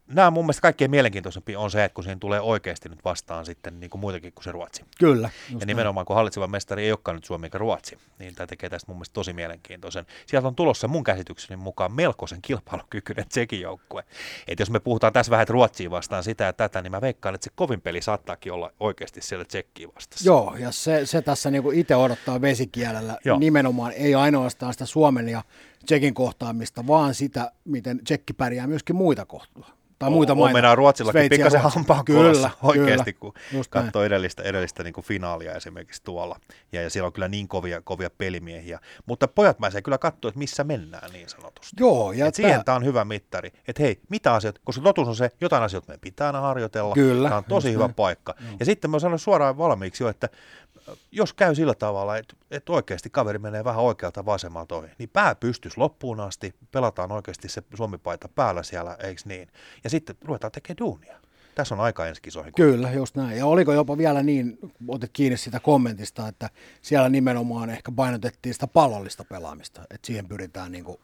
[0.08, 3.80] nämä mun mielestä kaikkein mielenkiintoisempi on se, että kun siihen tulee oikeasti nyt vastaan sitten
[3.80, 4.84] niin kuin muitakin kuin se Ruotsi.
[4.98, 5.30] Kyllä.
[5.50, 5.66] Ja näin.
[5.66, 8.96] nimenomaan kun hallitseva mestari ei olekaan nyt Suomi eikä Ruotsi, niin tämä tekee tästä mun
[8.96, 10.06] mielestä tosi mielenkiintoisen.
[10.26, 14.04] Sieltä on tulossa mun käsitykseni mukaan melkoisen kilpailukykyinen Tsekin joukkue.
[14.48, 17.34] Et jos me puhutaan tässä vähän, että Ruotsiin vastaan sitä ja tätä, niin mä veikkaan,
[17.34, 20.26] että se kovin peli saattaakin olla oikeasti siellä Tsekkiin vastassa.
[20.26, 23.38] Joo, ja se, se tässä niinku itse odottaa vesikielellä Joo.
[23.38, 25.42] nimenomaan, ei ainoastaan sitä Suomen ja
[25.86, 29.83] Tsekin kohtaamista, vaan sitä, miten Tsekki pärjää myöskin muita kohtua.
[29.98, 30.52] Tai muita maita.
[30.52, 33.20] mennään Ruotsillakin Sveitsi pikkasen hampaan Kyllä, oikeasti, kyllä.
[33.20, 33.84] kun Just näin.
[33.84, 36.40] katsoo edellistä, edellistä niin kuin finaalia esimerkiksi tuolla.
[36.72, 38.78] Ja, ja siellä on kyllä niin kovia, kovia pelimiehiä.
[39.06, 41.76] Mutta pojat pääsee kyllä katsoa, että missä mennään niin sanotusti.
[41.80, 45.08] Joo, ja Et siihen tää- tämä on hyvä mittari, että hei, mitä asiat, koska totuus
[45.08, 47.94] on se, jotain asioita meidän pitää aina harjoitella, Kyllä, tämä on tosi hyvä näin.
[47.94, 48.34] paikka.
[48.60, 50.28] Ja sitten mä sanon suoraan valmiiksi jo, että
[51.12, 55.34] jos käy sillä tavalla, että, että oikeasti kaveri menee vähän oikealta vasemmalta ohi, niin pää
[55.34, 59.48] pystyisi loppuun asti, pelataan oikeasti se Suomi-paita päällä siellä, eikö niin?
[59.84, 61.16] Ja sitten ruvetaan tekemään duunia.
[61.54, 62.52] Tässä on aika ensi kisoihin.
[62.54, 63.38] Kyllä, just näin.
[63.38, 66.50] Ja oliko jopa vielä niin, otit kiinni sitä kommentista, että
[66.82, 71.00] siellä nimenomaan ehkä painotettiin sitä pallollista pelaamista, että siihen pyritään niinku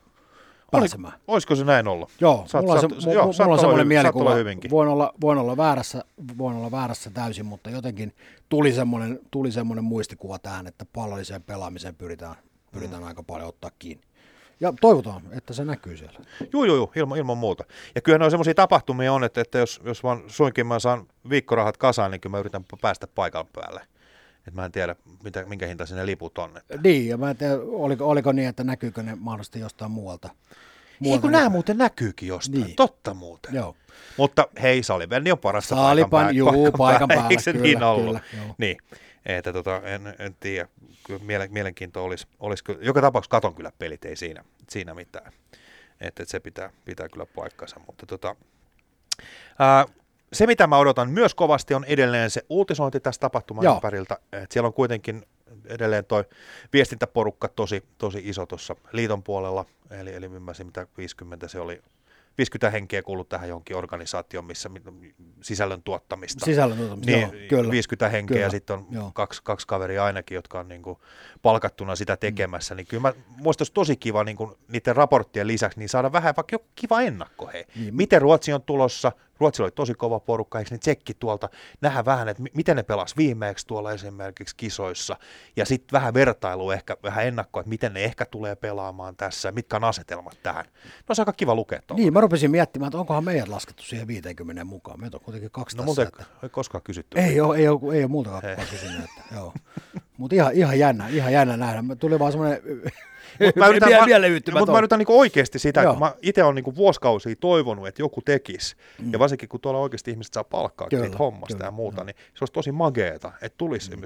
[0.70, 1.12] pääsemään.
[1.12, 2.10] Oli, olisiko se näin ollut?
[2.20, 4.70] Joo, Saat- mulla on, se, saat- mu- joo, mulla on semmoinen mielikuva, hyvinkin.
[4.70, 6.04] voin olla, voin, olla väärässä,
[6.38, 8.14] voin olla väärässä täysin, mutta jotenkin
[8.48, 12.34] tuli semmoinen, tuli semmoinen muistikuva tähän, että pallolliseen pelaamiseen pyritään,
[12.72, 13.08] pyritään mm.
[13.08, 14.04] aika paljon ottaa kiinni.
[14.60, 16.20] Ja toivotaan, että se näkyy siellä.
[16.52, 17.64] Joo, joo, joo, ilman, ilman muuta.
[17.94, 21.76] Ja kyllä noin semmoisia tapahtumia on, että, että jos, jos vaan suinkin mä saan viikkorahat
[21.76, 23.80] kasaan, niin kyllä mä yritän päästä paikan päälle.
[24.48, 26.56] Et mä en tiedä, mitä, minkä hinta sinne liput on.
[26.56, 26.76] Että.
[26.82, 30.28] Niin, ja mä en tiedä, oliko, oliko niin, että näkyykö ne mahdollisesti jostain muualta.
[30.30, 32.76] Ei muualta kun ne- nämä muuten näkyykin jostain, Niin.
[32.76, 33.54] totta muuten.
[33.54, 33.76] Joo.
[34.16, 38.04] Mutta hei, Saliverni on parasta Salipan, paikan, juu, paikan päällä, Eikö se kyllä, niin ollut?
[38.30, 38.54] kyllä, joo.
[38.58, 38.76] niin,
[39.26, 40.68] että tota, en, en tiedä.
[41.06, 45.32] Kyllä mielen, mielenkiinto olisi, olisi kyllä, joka tapauksessa katon kyllä pelit, ei siinä, siinä mitään.
[46.00, 48.36] Että, että se pitää, pitää kyllä paikkansa, mutta tota,
[49.58, 49.86] ää,
[50.32, 53.74] se, mitä mä odotan myös kovasti, on edelleen se uutisointi tästä tapahtuman Joo.
[53.74, 54.18] ympäriltä.
[54.32, 55.26] Et siellä on kuitenkin
[55.64, 56.24] edelleen toi
[56.72, 61.82] viestintäporukka tosi, tosi iso tuossa liiton puolella, eli, eli ymmärsin, mitä 50 se oli,
[62.38, 66.44] 50 henkeä kuuluu tähän johonkin organisaatioon, missä mi- sisällön tuottamista.
[66.44, 67.70] Sisällön tuottamista, niin, joo, kyllä.
[67.70, 69.10] 50 henkeä Kyllä, ja sitten on joo.
[69.14, 70.98] kaksi, kaksi kaveria ainakin, jotka on niin kuin
[71.42, 75.78] palkattuna sitä tekemässä, niin kyllä mä, musta olisi tosi kiva niin kuin niiden raporttien lisäksi
[75.78, 77.64] niin saada vähän vaikka joku kiva ennakko, hei.
[77.76, 77.96] Niin.
[77.96, 79.12] Miten Ruotsi on tulossa?
[79.40, 81.48] Ruotsilla oli tosi kova porukka, eikö ne tsekki tuolta,
[81.80, 85.16] nähdä vähän, että mi- miten ne pelas viimeeksi tuolla esimerkiksi kisoissa,
[85.56, 89.76] ja sitten vähän vertailu ehkä, vähän ennakkoa, että miten ne ehkä tulee pelaamaan tässä, mitkä
[89.76, 90.64] on asetelmat tähän.
[91.08, 92.02] No se on aika kiva lukea tuolla.
[92.02, 95.00] Niin, mä rupesin miettimään, että onkohan meidät laskettu siihen 50 mukaan.
[95.00, 95.86] Meitä on kuitenkin kaksi No tässä.
[95.86, 96.24] muuten että...
[96.42, 97.18] ei koskaan kysytty.
[97.18, 99.00] Ei ole, ei ole, ei ole multakaan kukaan kysynyt.
[99.04, 99.52] Että, joo.
[100.16, 101.82] Mutta ihan, ihan, jännä, ihan jännä nähdä.
[101.98, 102.62] Tuli vaan semmoinen
[103.46, 104.26] Mut mä yritän, vielä, mä, vielä
[104.58, 105.92] mutta mä yritän niinku oikeasti sitä, Joo.
[105.92, 109.12] kun mä itse olen niinku vuosikausia toivonut, että joku tekisi, mm.
[109.12, 112.16] ja varsinkin kun tuolla oikeasti ihmiset saa palkkaa Kyllä, siitä hommasta kyllä, ja muuta, niin
[112.16, 114.02] se olisi tosi mageeta, että tulisi mm.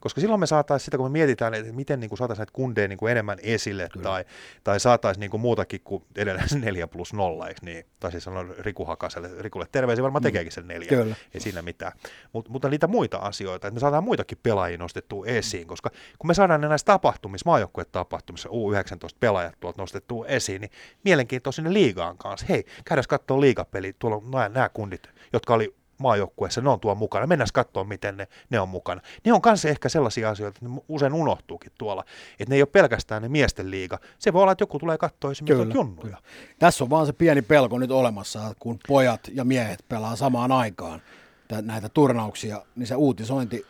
[0.00, 3.08] Koska silloin me saataisiin sitä, kun me mietitään, että miten niin saataisiin näitä kundeja niin
[3.10, 4.02] enemmän esille, Kyllä.
[4.04, 4.24] tai,
[4.64, 7.84] tai saataisiin niin muutakin kuin edelleen se 4 plus 0, eikö niin?
[8.00, 10.96] Tai siis sanon Riku Hakaselle, Rikulle terveisiä, varmaan tekeekin sen neljä, Mm.
[11.02, 11.16] Kyllä.
[11.34, 11.92] ei siinä mitään.
[12.32, 16.34] Mut, mutta niitä muita asioita, että me saadaan muitakin pelaajia nostettua esiin, koska kun me
[16.34, 20.70] saadaan ne näissä tapahtumissa, maajoukkuetapahtumissa, U19 pelaajat tuolta nostettua esiin, niin
[21.04, 22.46] mielenkiintoa sinne liigaan kanssa.
[22.48, 27.26] Hei, käydään katsoa liigapeli, tuolla on nämä kundit, jotka oli maajoukkueessa, ne on tuolla mukana.
[27.26, 29.00] Mennään katsoa, miten ne, ne on mukana.
[29.24, 32.04] Ne on kanssa ehkä sellaisia asioita, että ne usein unohtuukin tuolla.
[32.32, 33.98] Että ne ei ole pelkästään ne miesten liiga.
[34.18, 36.16] Se voi olla, että joku tulee katsoa esimerkiksi Kyllä, junnuja.
[36.58, 41.02] Tässä on vaan se pieni pelko nyt olemassa, kun pojat ja miehet pelaa samaan aikaan
[41.48, 43.66] tä- näitä turnauksia, niin se uutisointi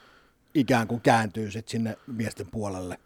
[0.54, 2.98] ikään kuin kääntyy sitten sinne miesten puolelle,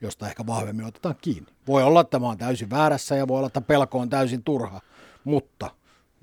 [0.00, 1.52] josta ehkä vahvemmin otetaan kiinni.
[1.66, 4.80] Voi olla, että mä oon täysin väärässä ja voi olla, että pelko on täysin turha,
[5.24, 5.70] mutta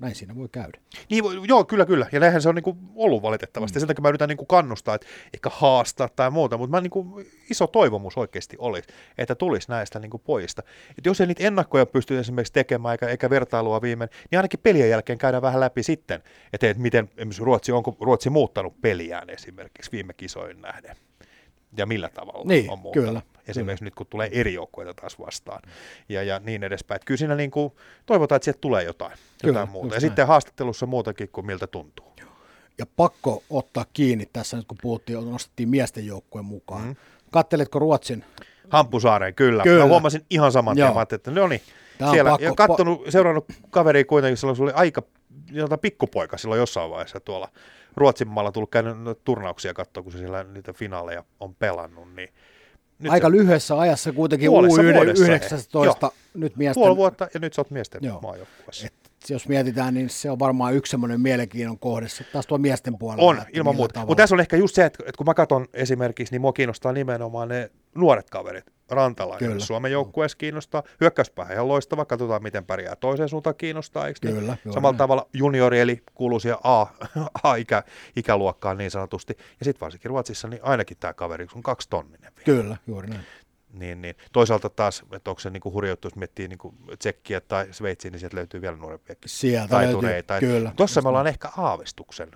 [0.00, 0.78] näin siinä voi käydä.
[1.10, 2.06] Niin, joo, kyllä, kyllä.
[2.12, 3.78] Ja näinhän se on niinku ollut valitettavasti.
[3.78, 3.80] Mm.
[3.80, 7.66] Sen takia mä yritän niinku kannustaa, että ehkä haastaa tai muuta, mutta mä niinku, iso
[7.66, 10.62] toivomus oikeasti olisi, että tulisi näistä niinku pojista.
[10.98, 14.90] Että jos ei niitä ennakkoja pysty esimerkiksi tekemään eikä, eikä vertailua viimein, niin ainakin pelien
[14.90, 19.92] jälkeen käydään vähän läpi sitten, että, että miten esimerkiksi Ruotsi, onko Ruotsi muuttanut peliään esimerkiksi
[19.92, 20.96] viime kisoihin nähden.
[21.76, 23.06] Ja millä tavalla Niin, on muuttanut.
[23.08, 25.62] kyllä, Esimerkiksi nyt kun tulee eri joukkueita taas vastaan
[26.08, 26.96] ja, ja niin edespäin.
[26.96, 27.72] Että kyllä siinä niin kuin,
[28.06, 29.86] toivotaan, että sieltä tulee jotain, Kyllä, jotain muuta.
[29.86, 30.00] Ja näin.
[30.00, 32.10] sitten haastattelussa muutakin kuin miltä tuntuu.
[32.78, 36.86] Ja pakko ottaa kiinni tässä nyt, kun puhuttiin, nostettiin miesten joukkueen mukaan.
[36.86, 36.96] Mm.
[37.30, 38.24] Katteletko Ruotsin?
[38.68, 39.62] Hampusaareen, kyllä.
[39.62, 39.84] Kyllä.
[39.84, 41.60] Mä huomasin ihan saman tien, että no niin,
[42.00, 45.02] on siellä, pakko- ja kattonut, seurannut kaveria kuitenkin, silloin se oli aika
[45.52, 47.48] jota pikkupoika silloin jossain vaiheessa tuolla
[47.96, 52.28] Ruotsin maalla tullut käynyt turnauksia katsoa, kun se siellä niitä finaaleja on pelannut, niin
[53.00, 56.80] nyt Aika se, lyhyessä ajassa kuitenkin U19 nyt miesten...
[56.80, 58.86] Puoli vuotta ja nyt sä oot miesten maajoukkueessa
[59.28, 63.30] jos mietitään, niin se on varmaan yksi semmoinen mielenkiinnon kohde taas tuo miesten puolella.
[63.30, 64.00] On, ilman muuta.
[64.00, 66.92] Mutta tässä on ehkä just se, että, että kun mä katson esimerkiksi, niin mua kiinnostaa
[66.92, 68.64] nimenomaan ne nuoret kaverit.
[68.90, 69.64] Rantalainen kyllä.
[69.64, 70.82] Suomen joukkueessa kiinnostaa.
[71.00, 72.04] Hyökkäyspää ihan loistava.
[72.04, 74.06] Katsotaan, miten pärjää toiseen suuntaan kiinnostaa.
[74.06, 74.36] Eikö niin?
[74.36, 74.72] kyllä, niin?
[74.72, 76.86] Samalla tavalla juniori, eli kuuluu siihen A,
[77.42, 79.36] A-ikäluokkaan niin sanotusti.
[79.38, 82.32] Ja sitten varsinkin Ruotsissa, niin ainakin tämä kaveri on kaksi tonninen.
[82.36, 82.58] Vielä.
[82.62, 83.24] Kyllä, juuri näin.
[83.72, 84.14] Niin, niin.
[84.32, 86.58] Toisaalta taas, että onko se niin hurja juttu, jos miettii niin
[86.98, 90.34] Tsekkiä tai Sveitsiä, niin sieltä löytyy vielä nuorempiakin sieltä taitureita.
[90.34, 90.72] Löytyy, kyllä.
[90.76, 92.30] Tuossa me ollaan ehkä aavistuksen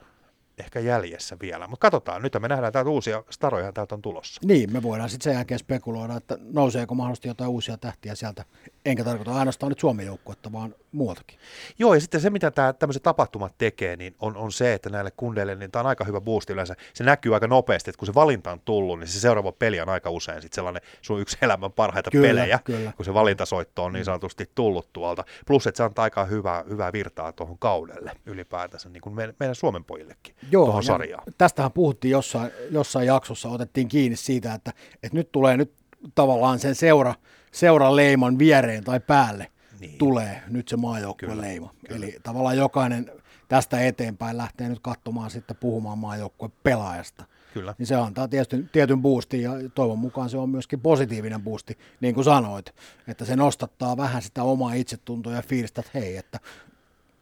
[0.58, 1.68] ehkä jäljessä vielä.
[1.68, 4.40] Mutta katsotaan, nyt me nähdään, että uusia staroja täältä on tulossa.
[4.44, 8.44] Niin, me voidaan sitten sen jälkeen spekuloida, että nouseeko mahdollisesti jotain uusia tähtiä sieltä.
[8.85, 11.38] Enkä tarkoita ainoastaan nyt Suomen joukkuetta, vaan muualtakin.
[11.79, 15.11] Joo, ja sitten se, mitä tämä, tämmöiset tapahtumat tekee, niin on, on se, että näille
[15.16, 16.75] kundeille, niin tämä on aika hyvä boosti yleensä.
[16.94, 19.88] Se näkyy aika nopeasti, että kun se valinta on tullut, niin se seuraava peli on
[19.88, 22.92] aika usein sitten sellainen sun yksi elämän parhaita kyllä, pelejä, kyllä.
[22.97, 24.05] kun se valintasoitto on niin mm.
[24.05, 25.25] sanotusti tullut tuolta.
[25.47, 29.85] Plus, että se antaa aika hyvää, hyvää virtaa tuohon kaudelle ylipäätänsä, niin kuin meidän Suomen
[29.85, 30.35] pojillekin.
[30.51, 31.23] Joo, sarjaa.
[31.38, 35.73] Tästähän puhuttiin jossain, jossain jaksossa, otettiin kiinni siitä, että, että nyt tulee nyt
[36.14, 37.14] tavallaan sen seura,
[37.54, 39.46] seuran leiman viereen tai päälle
[39.80, 39.98] niin.
[39.98, 41.74] tulee nyt se maajoukkueen leima.
[41.88, 42.06] Kyllä.
[42.06, 43.10] Eli tavallaan jokainen
[43.48, 47.24] tästä eteenpäin lähtee nyt katsomaan sitten puhumaan maajoukkueen pelaajasta.
[47.54, 47.74] Kyllä.
[47.78, 52.14] Niin se antaa tietysti tietyn boostin ja toivon mukaan se on myöskin positiivinen boosti, niin
[52.14, 52.74] kuin sanoit,
[53.08, 56.40] että se nostattaa vähän sitä omaa itsetuntoa ja fiilistä, että hei, että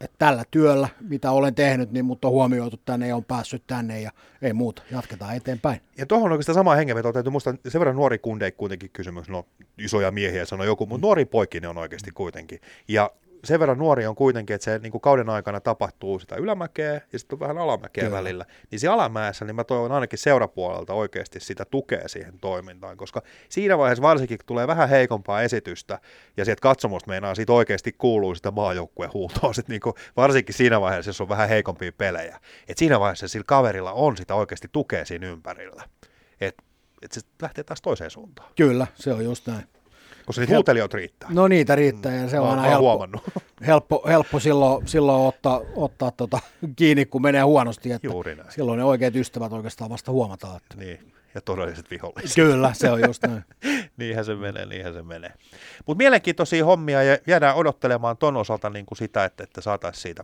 [0.03, 4.01] että tällä työllä, mitä olen tehnyt, niin mut on huomioitu tänne ja on päässyt tänne
[4.01, 4.11] ja
[4.41, 5.81] ei muuta, jatketaan eteenpäin.
[5.97, 9.45] Ja tuohon oikeastaan sama hengenveto täytyy muistaa, sen verran nuori kunde kuitenkin kysymys, no
[9.77, 12.59] isoja miehiä sanoo joku, mutta nuori poikki on oikeasti kuitenkin.
[12.87, 13.11] Ja
[13.43, 17.19] sen verran nuori on kuitenkin, että se niin kuin kauden aikana tapahtuu sitä ylämäkeä ja
[17.19, 18.17] sitten on vähän alamäkeä Kyllä.
[18.17, 18.45] välillä.
[18.71, 23.77] Niin siinä alamäessä niin mä toivon ainakin seurapuolelta oikeasti sitä tukea siihen toimintaan, koska siinä
[23.77, 25.99] vaiheessa varsinkin kun tulee vähän heikompaa esitystä
[26.37, 30.81] ja sieltä katsomusta meinaa siitä oikeasti kuuluu sitä maajoukkueen huutoa, sit niin kuin, varsinkin siinä
[30.81, 32.39] vaiheessa, jos on vähän heikompia pelejä.
[32.67, 35.83] Et siinä vaiheessa sillä kaverilla on sitä oikeasti tukea siinä ympärillä.
[36.41, 36.63] Että
[37.01, 38.51] et se lähtee taas toiseen suuntaan.
[38.55, 39.63] Kyllä, se on just näin.
[40.25, 41.29] Koska niitä huutelijoita riittää.
[41.31, 43.07] No niitä riittää ja se on aina helppo,
[43.67, 46.39] helppo, helppo silloin, silloin ottaa, ottaa tota
[46.75, 47.91] kiinni, kun menee huonosti.
[47.91, 48.51] Että Juuri näin.
[48.51, 50.57] Silloin ne oikeat ystävät oikeastaan vasta huomataan.
[50.57, 50.77] Että...
[50.77, 52.35] Niin, ja todelliset viholliset.
[52.35, 53.43] Kyllä, se on just näin.
[53.97, 55.33] niinhän se menee, niinhän se menee.
[55.85, 60.23] Mutta mielenkiintoisia hommia ja jäädään odottelemaan ton osalta niin kuin sitä, että, että saataisiin siitä,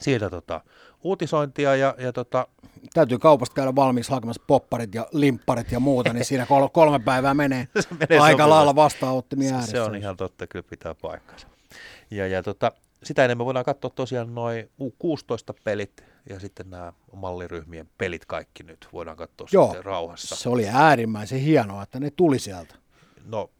[0.00, 0.60] siitä tota,
[1.02, 2.46] uutisointia ja, ja tota,
[2.94, 7.34] täytyy kaupasta käydä valmiiksi hakemassa popparit ja limpparit ja muuta, niin siinä kol- kolme päivää
[7.34, 7.68] menee,
[8.00, 9.70] menee aika lailla vastaanottimia ääressä.
[9.72, 11.46] Se on ihan totta, kyllä pitää paikkansa.
[12.10, 12.72] Ja, ja tota,
[13.02, 19.16] sitä enemmän voidaan katsoa tosiaan noin U16-pelit ja sitten nämä malliryhmien pelit kaikki nyt voidaan
[19.16, 20.36] katsoa Joo, sitten rauhassa.
[20.36, 22.74] se oli äärimmäisen hienoa, että ne tuli sieltä.
[23.24, 23.50] No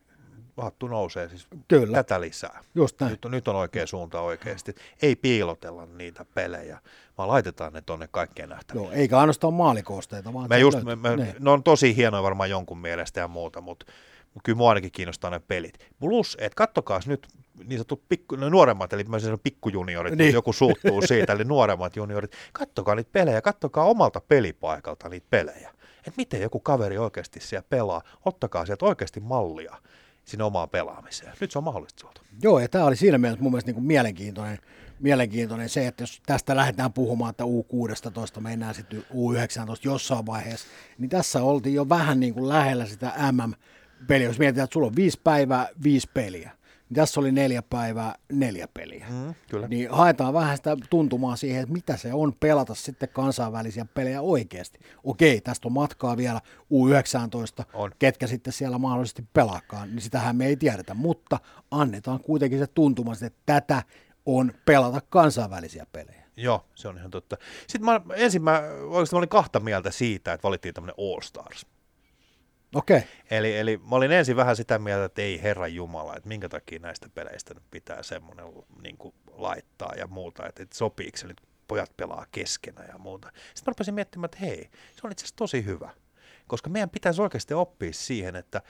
[0.62, 1.96] hattu nousee siis Kyllä.
[1.96, 2.64] tätä lisää.
[2.74, 3.10] Just näin.
[3.10, 4.74] Nyt, on, nyt on oikea suunta oikeasti.
[5.02, 6.78] Ei piilotella niitä pelejä,
[7.18, 8.84] vaan laitetaan ne tuonne kaikkeen nähtäviin.
[8.84, 11.34] Joo, eikä ainoastaan maalikoosteita, vaan me just, me, me, ne.
[11.38, 13.86] ne on tosi hienoja varmaan jonkun mielestä ja muuta, mutta
[14.44, 15.86] kyllä mua ainakin kiinnostaa ne pelit.
[16.00, 17.26] Plus, että kattokaa nyt
[17.58, 20.34] niin sanotut pikku, no nuoremmat, eli mä sanon pikkujuniorit, niin.
[20.34, 25.70] joku suuttuu siitä, eli nuoremmat juniorit, kattokaa niitä pelejä, kattokaa omalta pelipaikalta niitä pelejä.
[25.98, 29.76] Että miten joku kaveri oikeasti siellä pelaa, ottakaa sieltä oikeasti mallia
[30.30, 31.32] sinne omaan pelaamiseen.
[31.40, 32.22] Nyt se on mahdollista sulta.
[32.42, 34.58] Joo, ja tämä oli siinä mielessä mun mielestä niin mielenkiintoinen,
[35.00, 41.08] mielenkiintoinen se, että jos tästä lähdetään puhumaan, että U16 mennään sitten U19 jossain vaiheessa, niin
[41.08, 44.26] tässä oltiin jo vähän niin kuin lähellä sitä MM-peliä.
[44.26, 46.59] Jos mietitään, että sulla on viisi päivää, viisi peliä
[46.94, 49.06] tässä oli neljä päivää, neljä peliä.
[49.10, 49.68] Mm, kyllä.
[49.68, 54.78] Niin haetaan vähän sitä tuntumaa siihen, että mitä se on pelata sitten kansainvälisiä pelejä oikeasti.
[55.04, 56.40] Okei, tästä on matkaa vielä
[56.72, 57.90] U19, on.
[57.98, 61.38] ketkä sitten siellä mahdollisesti pelaakaan, niin sitähän me ei tiedetä, mutta
[61.70, 63.82] annetaan kuitenkin se tuntuma, että tätä
[64.26, 66.20] on pelata kansainvälisiä pelejä.
[66.36, 67.36] Joo, se on ihan totta.
[67.66, 71.66] Sitten mä, ensin mä, oikeastaan mä olin kahta mieltä siitä, että valittiin tämmöinen All Stars.
[72.74, 73.00] Okay.
[73.30, 76.78] Eli, eli mä olin ensin vähän sitä mieltä, että ei Herra Jumala, että minkä takia
[76.78, 78.46] näistä peleistä nyt pitää semmoinen
[78.82, 78.96] niin
[79.32, 83.28] laittaa ja muuta, että, että sopiiko se nyt pojat pelaa keskenään ja muuta.
[83.28, 85.90] Sitten mä rupesin miettimään, että hei, se on itse asiassa tosi hyvä,
[86.46, 88.62] koska meidän pitäisi oikeasti oppia siihen, että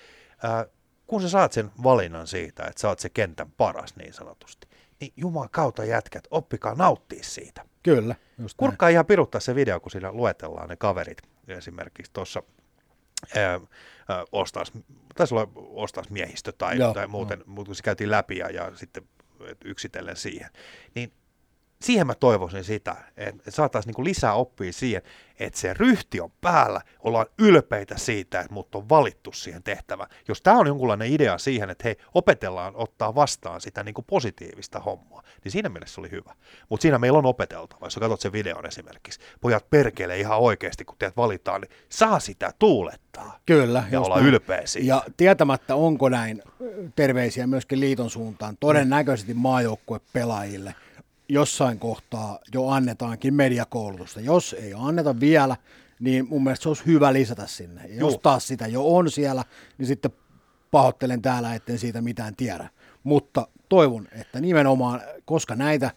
[0.42, 0.66] ää,
[1.06, 4.68] kun sä saat sen valinnan siitä, että sä oot se kentän paras niin sanotusti,
[5.00, 7.64] niin Jumala kautta jätkät, oppikaa nauttia siitä.
[7.82, 8.14] Kyllä.
[8.56, 12.42] Kurkkaa ihan piruttaa se video, kun siinä luetellaan ne kaverit esimerkiksi tuossa
[14.32, 14.72] ostaisi,
[15.14, 17.44] taisi olla ostaisi miehistö tai, Joo, tai muuten, no.
[17.46, 19.02] mutta se käytiin läpi ja, ja sitten
[19.64, 20.50] yksitellen siihen,
[20.94, 21.12] niin
[21.82, 25.02] siihen mä toivoisin sitä, että saataisiin niin lisää oppia siihen,
[25.38, 30.10] että se ryhti on päällä, ollaan ylpeitä siitä, että mut on valittu siihen tehtävään.
[30.28, 34.80] Jos tämä on jonkunlainen idea siihen, että hei, opetellaan ottaa vastaan sitä niin kuin positiivista
[34.80, 36.34] hommaa, niin siinä mielessä se oli hyvä.
[36.68, 39.20] Mutta siinä meillä on opeteltava, jos katsot sen videon esimerkiksi.
[39.40, 43.38] Pojat perkele ihan oikeasti, kun teet valitaan, niin saa sitä tuulettaa.
[43.46, 43.84] Kyllä.
[43.90, 44.88] Ja olla ylpeä siitä.
[44.88, 46.42] Ja tietämättä onko näin,
[46.96, 50.74] terveisiä myöskin liiton suuntaan, todennäköisesti maajoukkue pelaajille–
[51.32, 54.20] jossain kohtaa jo annetaankin mediakoulutusta.
[54.20, 55.56] Jos ei anneta vielä,
[56.00, 57.86] niin mun mielestä se olisi hyvä lisätä sinne.
[57.88, 59.44] Ja jos taas sitä jo on siellä,
[59.78, 60.10] niin sitten
[60.70, 62.68] pahoittelen täällä, etten siitä mitään tiedä.
[63.04, 65.90] Mutta toivon, että nimenomaan, koska näitä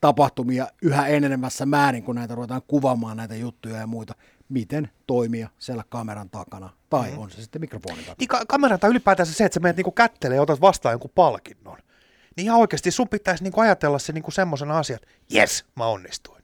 [0.00, 4.14] tapahtumia yhä enenevässä määrin, kun näitä ruvetaan kuvaamaan näitä juttuja ja muita,
[4.48, 7.22] miten toimia siellä kameran takana, tai mm-hmm.
[7.22, 8.16] on se sitten mikrofonin takana.
[8.18, 11.10] Niin ka- kameran tai ylipäätään se, että sä menet niinku kättelee ja otat vastaan jonkun
[11.14, 11.78] palkinnon
[12.40, 16.42] niin ihan oikeasti sun pitäisi niinku ajatella se niinku semmoisena asian, että jes, mä onnistuin.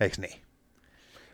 [0.00, 0.44] Eikö niin?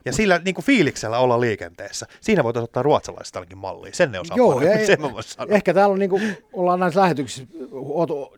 [0.05, 2.07] Ja sillä niin kuin fiiliksellä olla liikenteessä.
[2.21, 3.93] Siinä voitaisiin ottaa ruotsalaiset ainakin mallia.
[3.95, 5.55] Sen ne osaa Joo, paremmin, sen mä sanoa.
[5.55, 7.45] Ehkä täällä on, niin kuin, ollaan näissä lähetyksissä,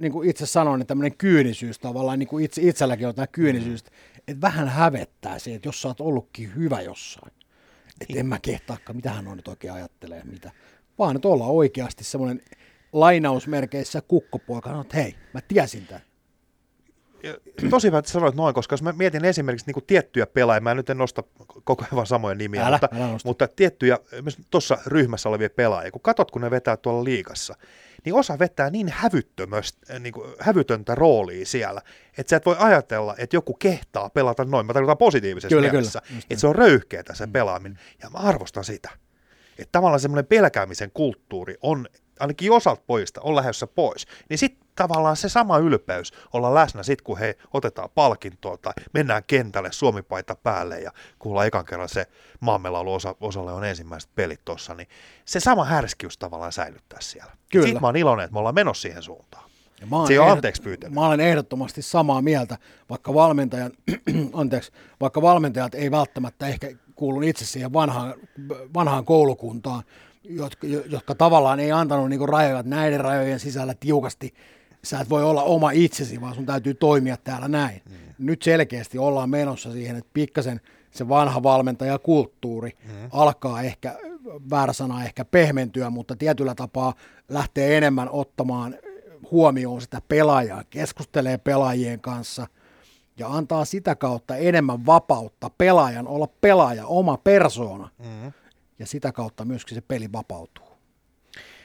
[0.01, 3.85] niin kuin itse sanoin, että tämmöinen kyynisyys tavallaan, niin kuin itse, itselläkin on tämä kyynisyys,
[3.85, 3.91] mm.
[4.29, 7.33] että vähän hävettää se, että jos sä oot ollutkin hyvä jossain.
[8.01, 8.19] Että niin.
[8.19, 10.51] en mä kehtaakaan, mitä hän on nyt oikein ajattelee, mitä.
[10.99, 12.43] Vaan että olla oikeasti semmoinen
[12.93, 16.03] lainausmerkeissä kukkopoika että hei, mä tiesin tämän.
[17.71, 20.75] Tosi hyvä, että sanoit noin, koska jos mä mietin esimerkiksi niin kuin tiettyjä pelaajia, mä
[20.75, 21.23] nyt en nosta
[21.65, 23.99] koko ajan samoja nimiä, älä, mutta, älä mutta tiettyjä
[24.51, 27.55] tuossa ryhmässä olevia pelaajia, kun katot, kun ne vetää tuolla liikassa,
[28.05, 28.95] niin osa vetää niin,
[29.99, 31.83] niin kuin hävytöntä roolia siellä,
[32.19, 36.03] että sä et voi ajatella, että joku kehtaa pelata noin, mä tarkoitan positiivisessa kyllä, mielessä,
[36.09, 37.33] kyllä, että se on röyhkeätä se mm.
[37.33, 38.91] pelaaminen, ja mä arvostan sitä.
[39.59, 41.87] Että tavallaan semmoinen pelkäämisen kulttuuri on
[42.21, 47.05] ainakin osalta pojista on lähdössä pois, niin sitten tavallaan se sama ylpeys olla läsnä sitten,
[47.05, 52.07] kun he otetaan palkintoa tai mennään kentälle Suomipaita päälle ja kuullaan ekan kerran se
[52.41, 54.89] maammelaulu osa, osalle on ensimmäiset pelit tuossa, niin
[55.25, 57.33] se sama härskyys tavallaan säilyttää siellä.
[57.53, 57.67] Kyllä.
[57.67, 59.53] Sitten mä oon iloinen, että me ollaan menossa siihen suuntaan.
[59.81, 60.95] Ja mä se ei ole anteeksi pyytänyt.
[60.95, 62.59] Mä olen ehdottomasti samaa mieltä,
[62.91, 63.73] vaikka, valmentajan,
[64.33, 68.15] anteeksi, vaikka valmentajat ei välttämättä ehkä kuulun itse siihen vanhaan,
[68.75, 69.83] vanhaan koulukuntaan,
[70.25, 74.35] jotka, jotka tavallaan ei antanut niin rajoja, että näiden rajojen sisällä tiukasti
[74.85, 77.83] sä et voi olla oma itsesi, vaan sun täytyy toimia täällä näin.
[77.91, 77.97] Mm.
[78.19, 80.61] Nyt selkeästi ollaan menossa siihen, että pikkasen
[80.91, 83.09] se vanha valmentajakulttuuri mm.
[83.13, 83.99] alkaa ehkä,
[84.51, 86.95] väärä sana ehkä pehmentyä, mutta tietyllä tapaa
[87.29, 88.77] lähtee enemmän ottamaan
[89.31, 92.47] huomioon sitä pelaajaa, keskustelee pelaajien kanssa
[93.19, 97.89] ja antaa sitä kautta enemmän vapautta pelaajan olla pelaaja, oma persoona.
[97.99, 98.33] Mm
[98.79, 100.73] ja sitä kautta myöskin se peli vapautuu.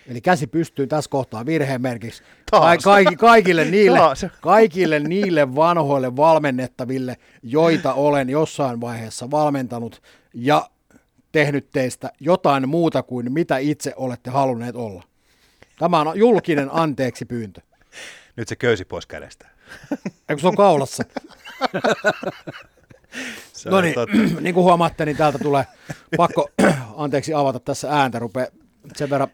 [0.07, 3.99] Eli käsi pystyy tässä kohtaa virheen merkiksi Ka- kaikki, kaikille, niille,
[4.41, 10.01] kaikille niille vanhoille valmennettaville, joita olen jossain vaiheessa valmentanut
[10.33, 10.69] ja
[11.31, 15.03] tehnyt teistä jotain muuta kuin mitä itse olette halunneet olla.
[15.79, 17.61] Tämä on julkinen anteeksi pyyntö.
[18.35, 19.47] Nyt se köysi pois kädestä.
[20.29, 21.03] Eikö se on kaulassa?
[23.65, 23.95] no niin,
[24.41, 25.65] niin kuin huomaatte, niin täältä tulee
[26.17, 26.49] pakko,
[26.95, 28.47] anteeksi avata tässä ääntä, rupeaa
[28.95, 29.29] sen verran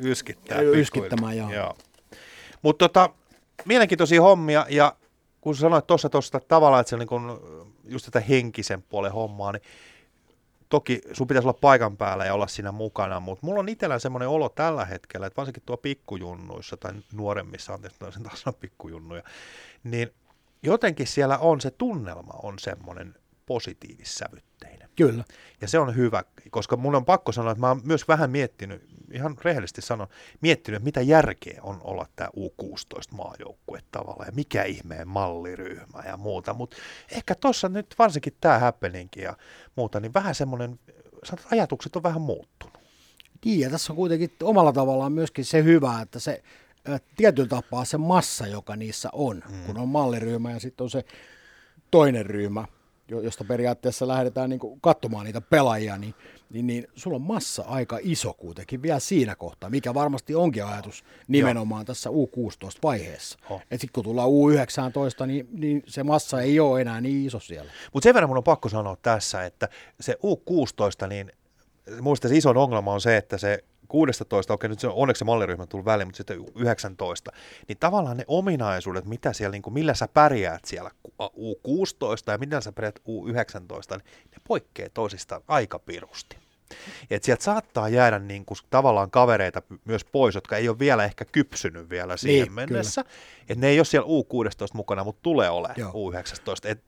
[0.00, 1.36] Yskittää yskittämään.
[1.36, 1.50] Joo.
[1.52, 1.76] joo.
[2.62, 3.10] Mutta tota,
[3.64, 4.96] mielenkiintoisia hommia, ja
[5.40, 7.40] kun sanoit tuossa tuosta tavallaan, että se on niin kun
[7.84, 9.62] just tätä henkisen puolen hommaa, niin
[10.68, 14.28] toki sun pitäisi olla paikan päällä ja olla siinä mukana, mutta mulla on itsellä semmoinen
[14.28, 19.22] olo tällä hetkellä, että varsinkin tuo pikkujunnuissa tai nuoremmissa, anteeksi, sen taas sanoa pikkujunnuja,
[19.84, 20.10] niin
[20.64, 23.14] jotenkin siellä on se tunnelma on semmoinen
[23.46, 24.88] positiivissävytteinen.
[24.96, 25.24] Kyllä.
[25.60, 28.82] Ja se on hyvä, koska mun on pakko sanoa, että mä oon myös vähän miettinyt,
[29.12, 30.06] ihan rehellisesti sanon,
[30.40, 36.16] miettinyt, että mitä järkeä on olla tämä U16 maajoukkue tavallaan, ja mikä ihmeen malliryhmä ja
[36.16, 36.76] muuta, mutta
[37.10, 39.36] ehkä tuossa nyt varsinkin tämä happeninkin ja
[39.76, 40.80] muuta, niin vähän semmoinen,
[41.24, 42.78] sanotaan, ajatukset on vähän muuttunut.
[43.44, 46.42] Niin, ja tässä on kuitenkin omalla tavallaan myöskin se hyvä, että se
[47.16, 49.64] tietyllä tapaa se massa, joka niissä on, mm.
[49.66, 51.04] kun on malliryhmä ja sitten on se
[51.90, 52.64] toinen ryhmä,
[53.08, 56.14] josta periaatteessa lähdetään niin katsomaan niitä pelaajia, niin,
[56.50, 61.04] niin, niin sulla on massa aika iso kuitenkin vielä siinä kohtaa, mikä varmasti onkin ajatus
[61.28, 61.84] nimenomaan Joo.
[61.84, 63.38] tässä U16-vaiheessa.
[63.50, 63.60] Oh.
[63.60, 67.70] Että sitten kun tullaan U19, niin, niin se massa ei ole enää niin iso siellä.
[67.92, 69.68] Mutta sen verran mun on pakko sanoa tässä, että
[70.00, 71.32] se U16, niin
[72.00, 73.64] muista se iso ongelma on se, että se
[73.94, 77.32] 16, okei nyt se on onneksi se malliryhmä tullut väliin, mutta sitten 19,
[77.68, 80.90] niin tavallaan ne ominaisuudet, mitä siellä, niin kuin, millä sä pärjäät siellä
[81.20, 86.36] U16 ja millä sä pärjäät U19, niin ne poikkeaa toisistaan aika pirusti.
[87.10, 91.24] Että sieltä saattaa jäädä niin kuin tavallaan kavereita myös pois, jotka ei ole vielä ehkä
[91.24, 93.04] kypsynyt vielä siihen Niin, mennessä.
[93.40, 95.92] Että ne ei ole siellä U16 mukana, mutta tulee olemaan Joo.
[95.92, 96.68] U19.
[96.68, 96.80] Et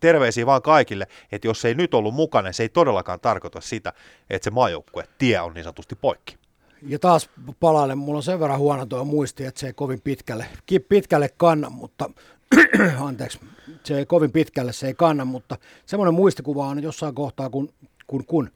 [0.00, 3.60] terveisiä vaan kaikille, että jos se ei nyt ollut mukana, niin se ei todellakaan tarkoita
[3.60, 3.92] sitä,
[4.30, 6.41] että se maajoukkue tie on niin sanotusti poikki.
[6.86, 7.30] Ja taas
[7.60, 10.46] palailen, mulla on sen verran huono tuo muisti, että se ei kovin pitkälle,
[10.88, 12.10] pitkälle kanna, mutta
[13.08, 13.40] anteeksi,
[13.84, 15.56] se ei kovin pitkälle se ei kanna, mutta
[15.86, 17.72] semmoinen muistikuva on jossain kohtaa, kun,
[18.06, 18.50] kun, kun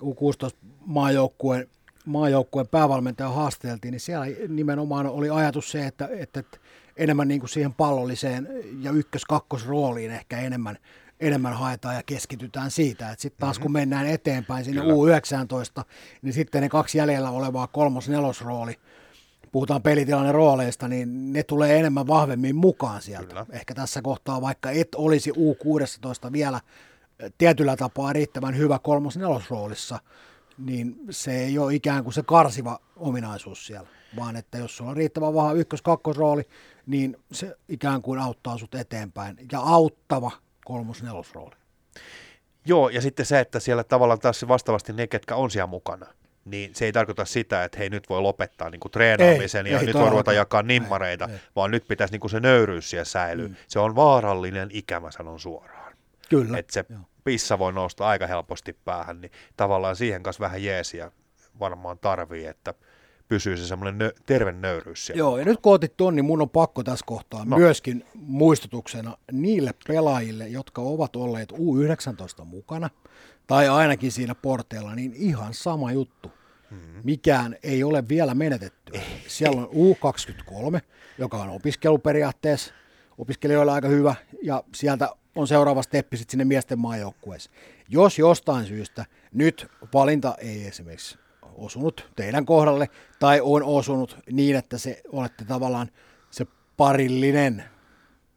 [0.00, 0.56] U16
[0.86, 6.58] maajoukkueen, päävalmentaja haasteltiin, niin siellä nimenomaan oli ajatus se, että, että, että
[6.96, 8.48] enemmän niin kuin siihen pallolliseen
[8.80, 10.78] ja ykkös-kakkosrooliin ehkä enemmän,
[11.20, 13.10] enemmän haetaan ja keskitytään siitä.
[13.10, 14.94] Että sitten taas kun mennään eteenpäin sinne Kyllä.
[14.94, 15.84] U19,
[16.22, 18.74] niin sitten ne kaksi jäljellä olevaa kolmos-nelosrooli,
[19.52, 23.26] puhutaan pelitilanne rooleista, niin ne tulee enemmän vahvemmin mukaan sieltä.
[23.26, 23.46] Kyllä.
[23.50, 26.60] Ehkä tässä kohtaa, vaikka et olisi U16 vielä
[27.38, 29.98] tietyllä tapaa riittävän hyvä kolmos-nelosroolissa,
[30.58, 34.96] niin se ei ole ikään kuin se karsiva ominaisuus siellä, vaan että jos sulla on
[34.96, 36.42] riittävän vahva ykkös-kakkosrooli,
[36.86, 39.36] niin se ikään kuin auttaa sut eteenpäin.
[39.52, 40.30] Ja auttava
[40.64, 41.56] kolmos-nelosrooli.
[42.66, 46.06] Joo, ja sitten se, että siellä tavallaan taas vastaavasti ne, ketkä on siellä mukana,
[46.44, 49.80] niin se ei tarkoita sitä, että hei nyt voi lopettaa niin kuin treenaamisen Ei, ja
[49.80, 51.40] ei nyt voi ruveta jakaa nimmareita, Ei, ei.
[51.56, 53.48] vaan nyt pitäisi niin kuin se nöyryys siellä säilyä.
[53.48, 53.54] Mm.
[53.68, 55.96] Se on vaarallinen ikä, mä sanon suoraan.
[56.28, 56.58] Kyllä.
[56.58, 57.00] Että se Joo.
[57.24, 61.12] pissa voi nousta aika helposti päähän, niin tavallaan siihen kanssa vähän jeesiä
[61.60, 62.74] varmaan tarvii, että
[63.28, 65.18] pysyy se semmoinen nö- terve nöyryys siellä.
[65.18, 67.58] Joo, ja nyt kun otit ton, niin mun on pakko tässä kohtaa No.
[67.58, 72.90] myöskin muistutuksena niille pelaajille, jotka ovat olleet U19 mukana,
[73.46, 76.32] tai ainakin siinä porteella, niin ihan sama juttu.
[76.70, 77.00] Mm-hmm.
[77.04, 78.92] Mikään ei ole vielä menetetty.
[79.26, 80.80] Siellä on U23,
[81.18, 82.74] joka on opiskeluperiaatteessa,
[83.18, 87.56] opiskelijoilla aika hyvä, ja sieltä on seuraava steppi sitten sinne miesten maajoukkueeseen.
[87.88, 91.18] Jos jostain syystä nyt valinta ei esimerkiksi
[91.54, 92.88] osunut teidän kohdalle,
[93.18, 95.90] tai on osunut niin, että se olette tavallaan
[96.30, 96.46] se
[96.76, 97.64] parillinen,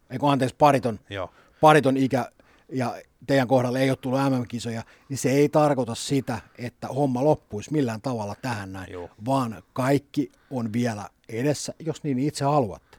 [0.10, 1.34] eikö anteeksi, pariton, Joo.
[1.62, 2.32] pariton ikä,
[2.70, 2.96] ja
[3.28, 8.02] teidän kohdalle ei ole tullut MM-kisoja, niin se ei tarkoita sitä, että homma loppuisi millään
[8.02, 9.10] tavalla tähän näin, Joo.
[9.26, 12.98] vaan kaikki on vielä edessä, jos niin itse haluatte.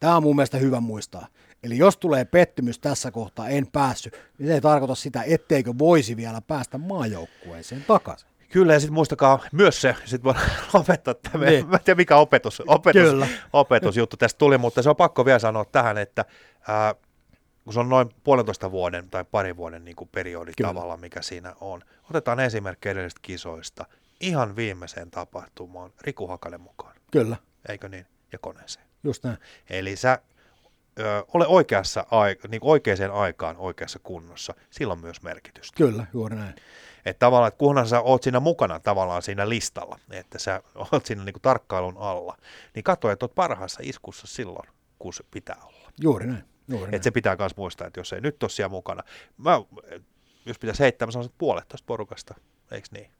[0.00, 1.26] Tämä on mun mielestä hyvä muistaa.
[1.62, 6.16] Eli jos tulee pettymys tässä kohtaa, en päässyt, niin se ei tarkoita sitä, etteikö voisi
[6.16, 8.27] vielä päästä maajoukkueeseen takaisin.
[8.48, 11.66] Kyllä, ja sitten muistakaa myös se, sitten voidaan lopettaa tämä, Niin.
[11.68, 13.26] mä en tiedä mikä opetus, opetus, Kyllä.
[13.52, 16.24] opetusjuttu tästä tuli, mutta se on pakko vielä sanoa tähän, että
[16.68, 16.94] ää,
[17.64, 20.68] kun se on noin puolentoista vuoden tai parin vuoden niin kuin periodi Kyllä.
[20.68, 21.82] tavallaan, mikä siinä on.
[22.10, 23.84] Otetaan esimerkki edellisistä kisoista.
[24.20, 27.36] Ihan viimeiseen tapahtumaan Riku Hakanen mukaan, Kyllä,
[27.68, 28.06] eikö niin?
[28.32, 28.86] Ja koneeseen.
[29.04, 29.38] just näin.
[29.70, 30.18] Eli sä
[30.98, 35.76] ö, ole oikeassa aika, niin oikeaan aikaan oikeassa kunnossa, sillä on myös merkitystä.
[35.76, 36.54] Kyllä, juuri näin.
[37.04, 41.24] Että tavallaan, että kunhan sä oot siinä mukana tavallaan siinä listalla, että sä oot siinä
[41.24, 42.36] niinku tarkkailun alla,
[42.74, 44.68] niin katso, että oot parhaassa iskussa silloin,
[44.98, 45.92] kun se pitää olla.
[46.00, 46.44] Juuri näin.
[46.68, 46.94] Juuri näin.
[46.94, 49.02] Että se pitää myös muistaa, että jos ei nyt ole siellä mukana,
[49.36, 49.60] mä,
[50.46, 52.34] jos pitäisi heittää, mä sanoisin, että puolet tuosta porukasta,
[52.70, 53.10] eikö niin?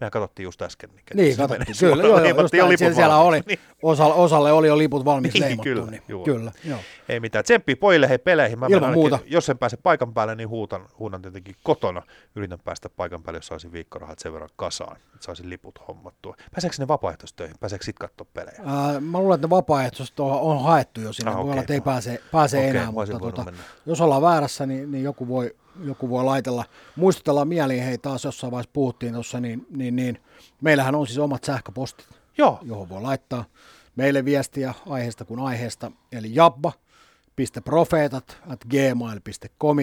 [0.00, 0.90] Mehän katsottiin just äsken.
[0.90, 1.76] Niin, Niin, se katsottiin.
[1.80, 2.78] Kyllä, joo, joo, just näin.
[2.78, 3.40] siellä, siellä oli.
[3.46, 3.58] Niin.
[3.82, 5.62] osalle, osalle oli jo liput valmis Niin, leimattu.
[5.62, 6.24] kyllä, niin, juu.
[6.24, 6.78] kyllä, joo.
[7.08, 7.44] Ei mitään.
[7.44, 8.58] Tsemppii pojille hei peleihin.
[8.58, 9.18] Mä Ilman ainakin- muuta.
[9.26, 12.02] Jos en pääse paikan päälle, niin huutan, huudan tietenkin kotona.
[12.36, 16.36] Yritän päästä paikan päälle, jos saisin viikkorahat sen verran kasaan, että saisin liput hommattua.
[16.54, 17.56] Pääseekö ne vapaaehtoistöihin?
[17.60, 18.60] Pääseekö sit katsoa pelejä?
[18.66, 21.30] Ää, mä luulen, että ne vapaaehtoiset on, on haettu jo sinne.
[21.30, 23.60] Ah, Voi olla, että ei pääse, pääse Okei, enää, mutta tota, mennä.
[23.86, 26.64] jos ollaan väärässä, niin, niin joku, voi, joku voi laitella.
[26.96, 30.18] Muistutellaan mieliin, hei taas jossain vaiheessa puhuttiin tuossa, niin, niin, niin
[30.60, 32.08] meillähän on siis omat sähköpostit,
[32.38, 33.44] Joo, johon voi laittaa
[33.96, 39.76] meille viestiä aiheesta kuin aiheesta, eli jabba.profeetat at gmail.com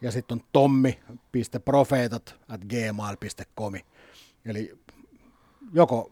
[0.00, 3.74] ja sitten on tommi.profeetat at gmail.com.
[4.44, 4.78] Eli
[5.72, 6.10] joko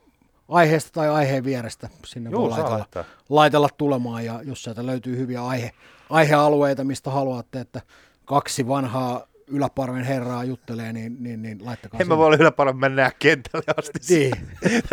[0.49, 3.05] aiheesta tai aiheen vierestä sinne Joo, voi laitella, laittaa.
[3.29, 5.71] laitella tulemaan ja jos sieltä löytyy hyviä aihe,
[6.11, 7.81] aihealueita, mistä haluatte, että
[8.25, 13.13] kaksi vanhaa yläparven herraa juttelee, niin, niin, niin laittakaa en mä voi olla yläparven mennä
[13.19, 13.99] kentälle asti.
[14.09, 14.35] Niin.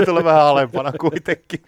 [0.05, 1.63] Tulee vähän alempana kuitenkin.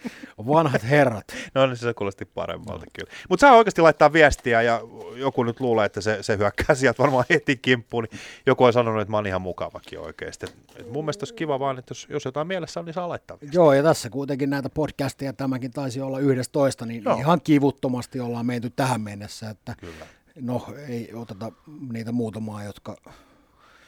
[0.47, 1.25] Vanhat herrat.
[1.53, 3.11] No niin, se kuulosti paremmalta kyllä.
[3.29, 4.81] Mutta saa oikeasti laittaa viestiä ja
[5.15, 9.01] joku nyt luulee, että se, se hyökkää sieltä varmaan heti kimppuun, niin joku on sanonut,
[9.01, 10.45] että mä oon ihan mukavakin oikeasti.
[10.45, 13.09] Et, et mun mielestä olisi kiva vaan, että jos, jos jotain mielessä on, niin saa
[13.09, 13.59] laittaa viestiä.
[13.59, 17.17] Joo, ja tässä kuitenkin näitä podcasteja, tämäkin taisi olla yhdessä toista, niin Joo.
[17.17, 20.05] ihan kivuttomasti ollaan menty tähän mennessä, että Kyllä.
[20.41, 21.51] No ei oteta
[21.91, 22.95] niitä muutamaa, jotka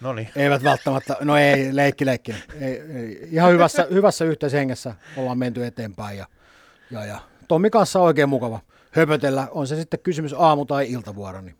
[0.02, 0.30] No niin.
[0.36, 6.18] eivät välttämättä, no ei, leikki leikki, ei, ei, ihan hyvässä, hyvässä yhteishengessä ollaan menty eteenpäin
[6.18, 6.26] ja,
[6.91, 8.60] ja, ja Tommi kanssa on oikein mukava
[8.91, 11.56] höpötellä, on se sitten kysymys aamu- tai iltavuoro, niin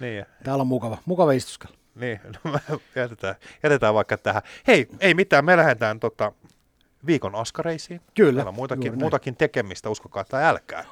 [0.00, 1.76] niin täällä on mukava, mukava istuskella.
[1.94, 4.42] Niin, no, jätetään, jätetään vaikka tähän.
[4.66, 6.32] Hei, ei mitään, me lähdetään tota,
[7.06, 8.00] viikon askareisiin.
[8.14, 8.98] Kyllä, Meillä on näin.
[8.98, 10.84] muutakin tekemistä, uskokaa tai älkää.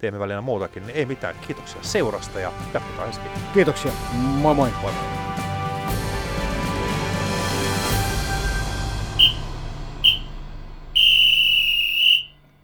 [0.00, 1.34] Teemme välillä muutakin, niin ei mitään.
[1.46, 3.46] Kiitoksia seurasta ja jatketaan ensi viikolla.
[3.54, 3.92] Kiitoksia.
[4.14, 4.70] Moi moi.
[4.82, 5.27] Moi moi.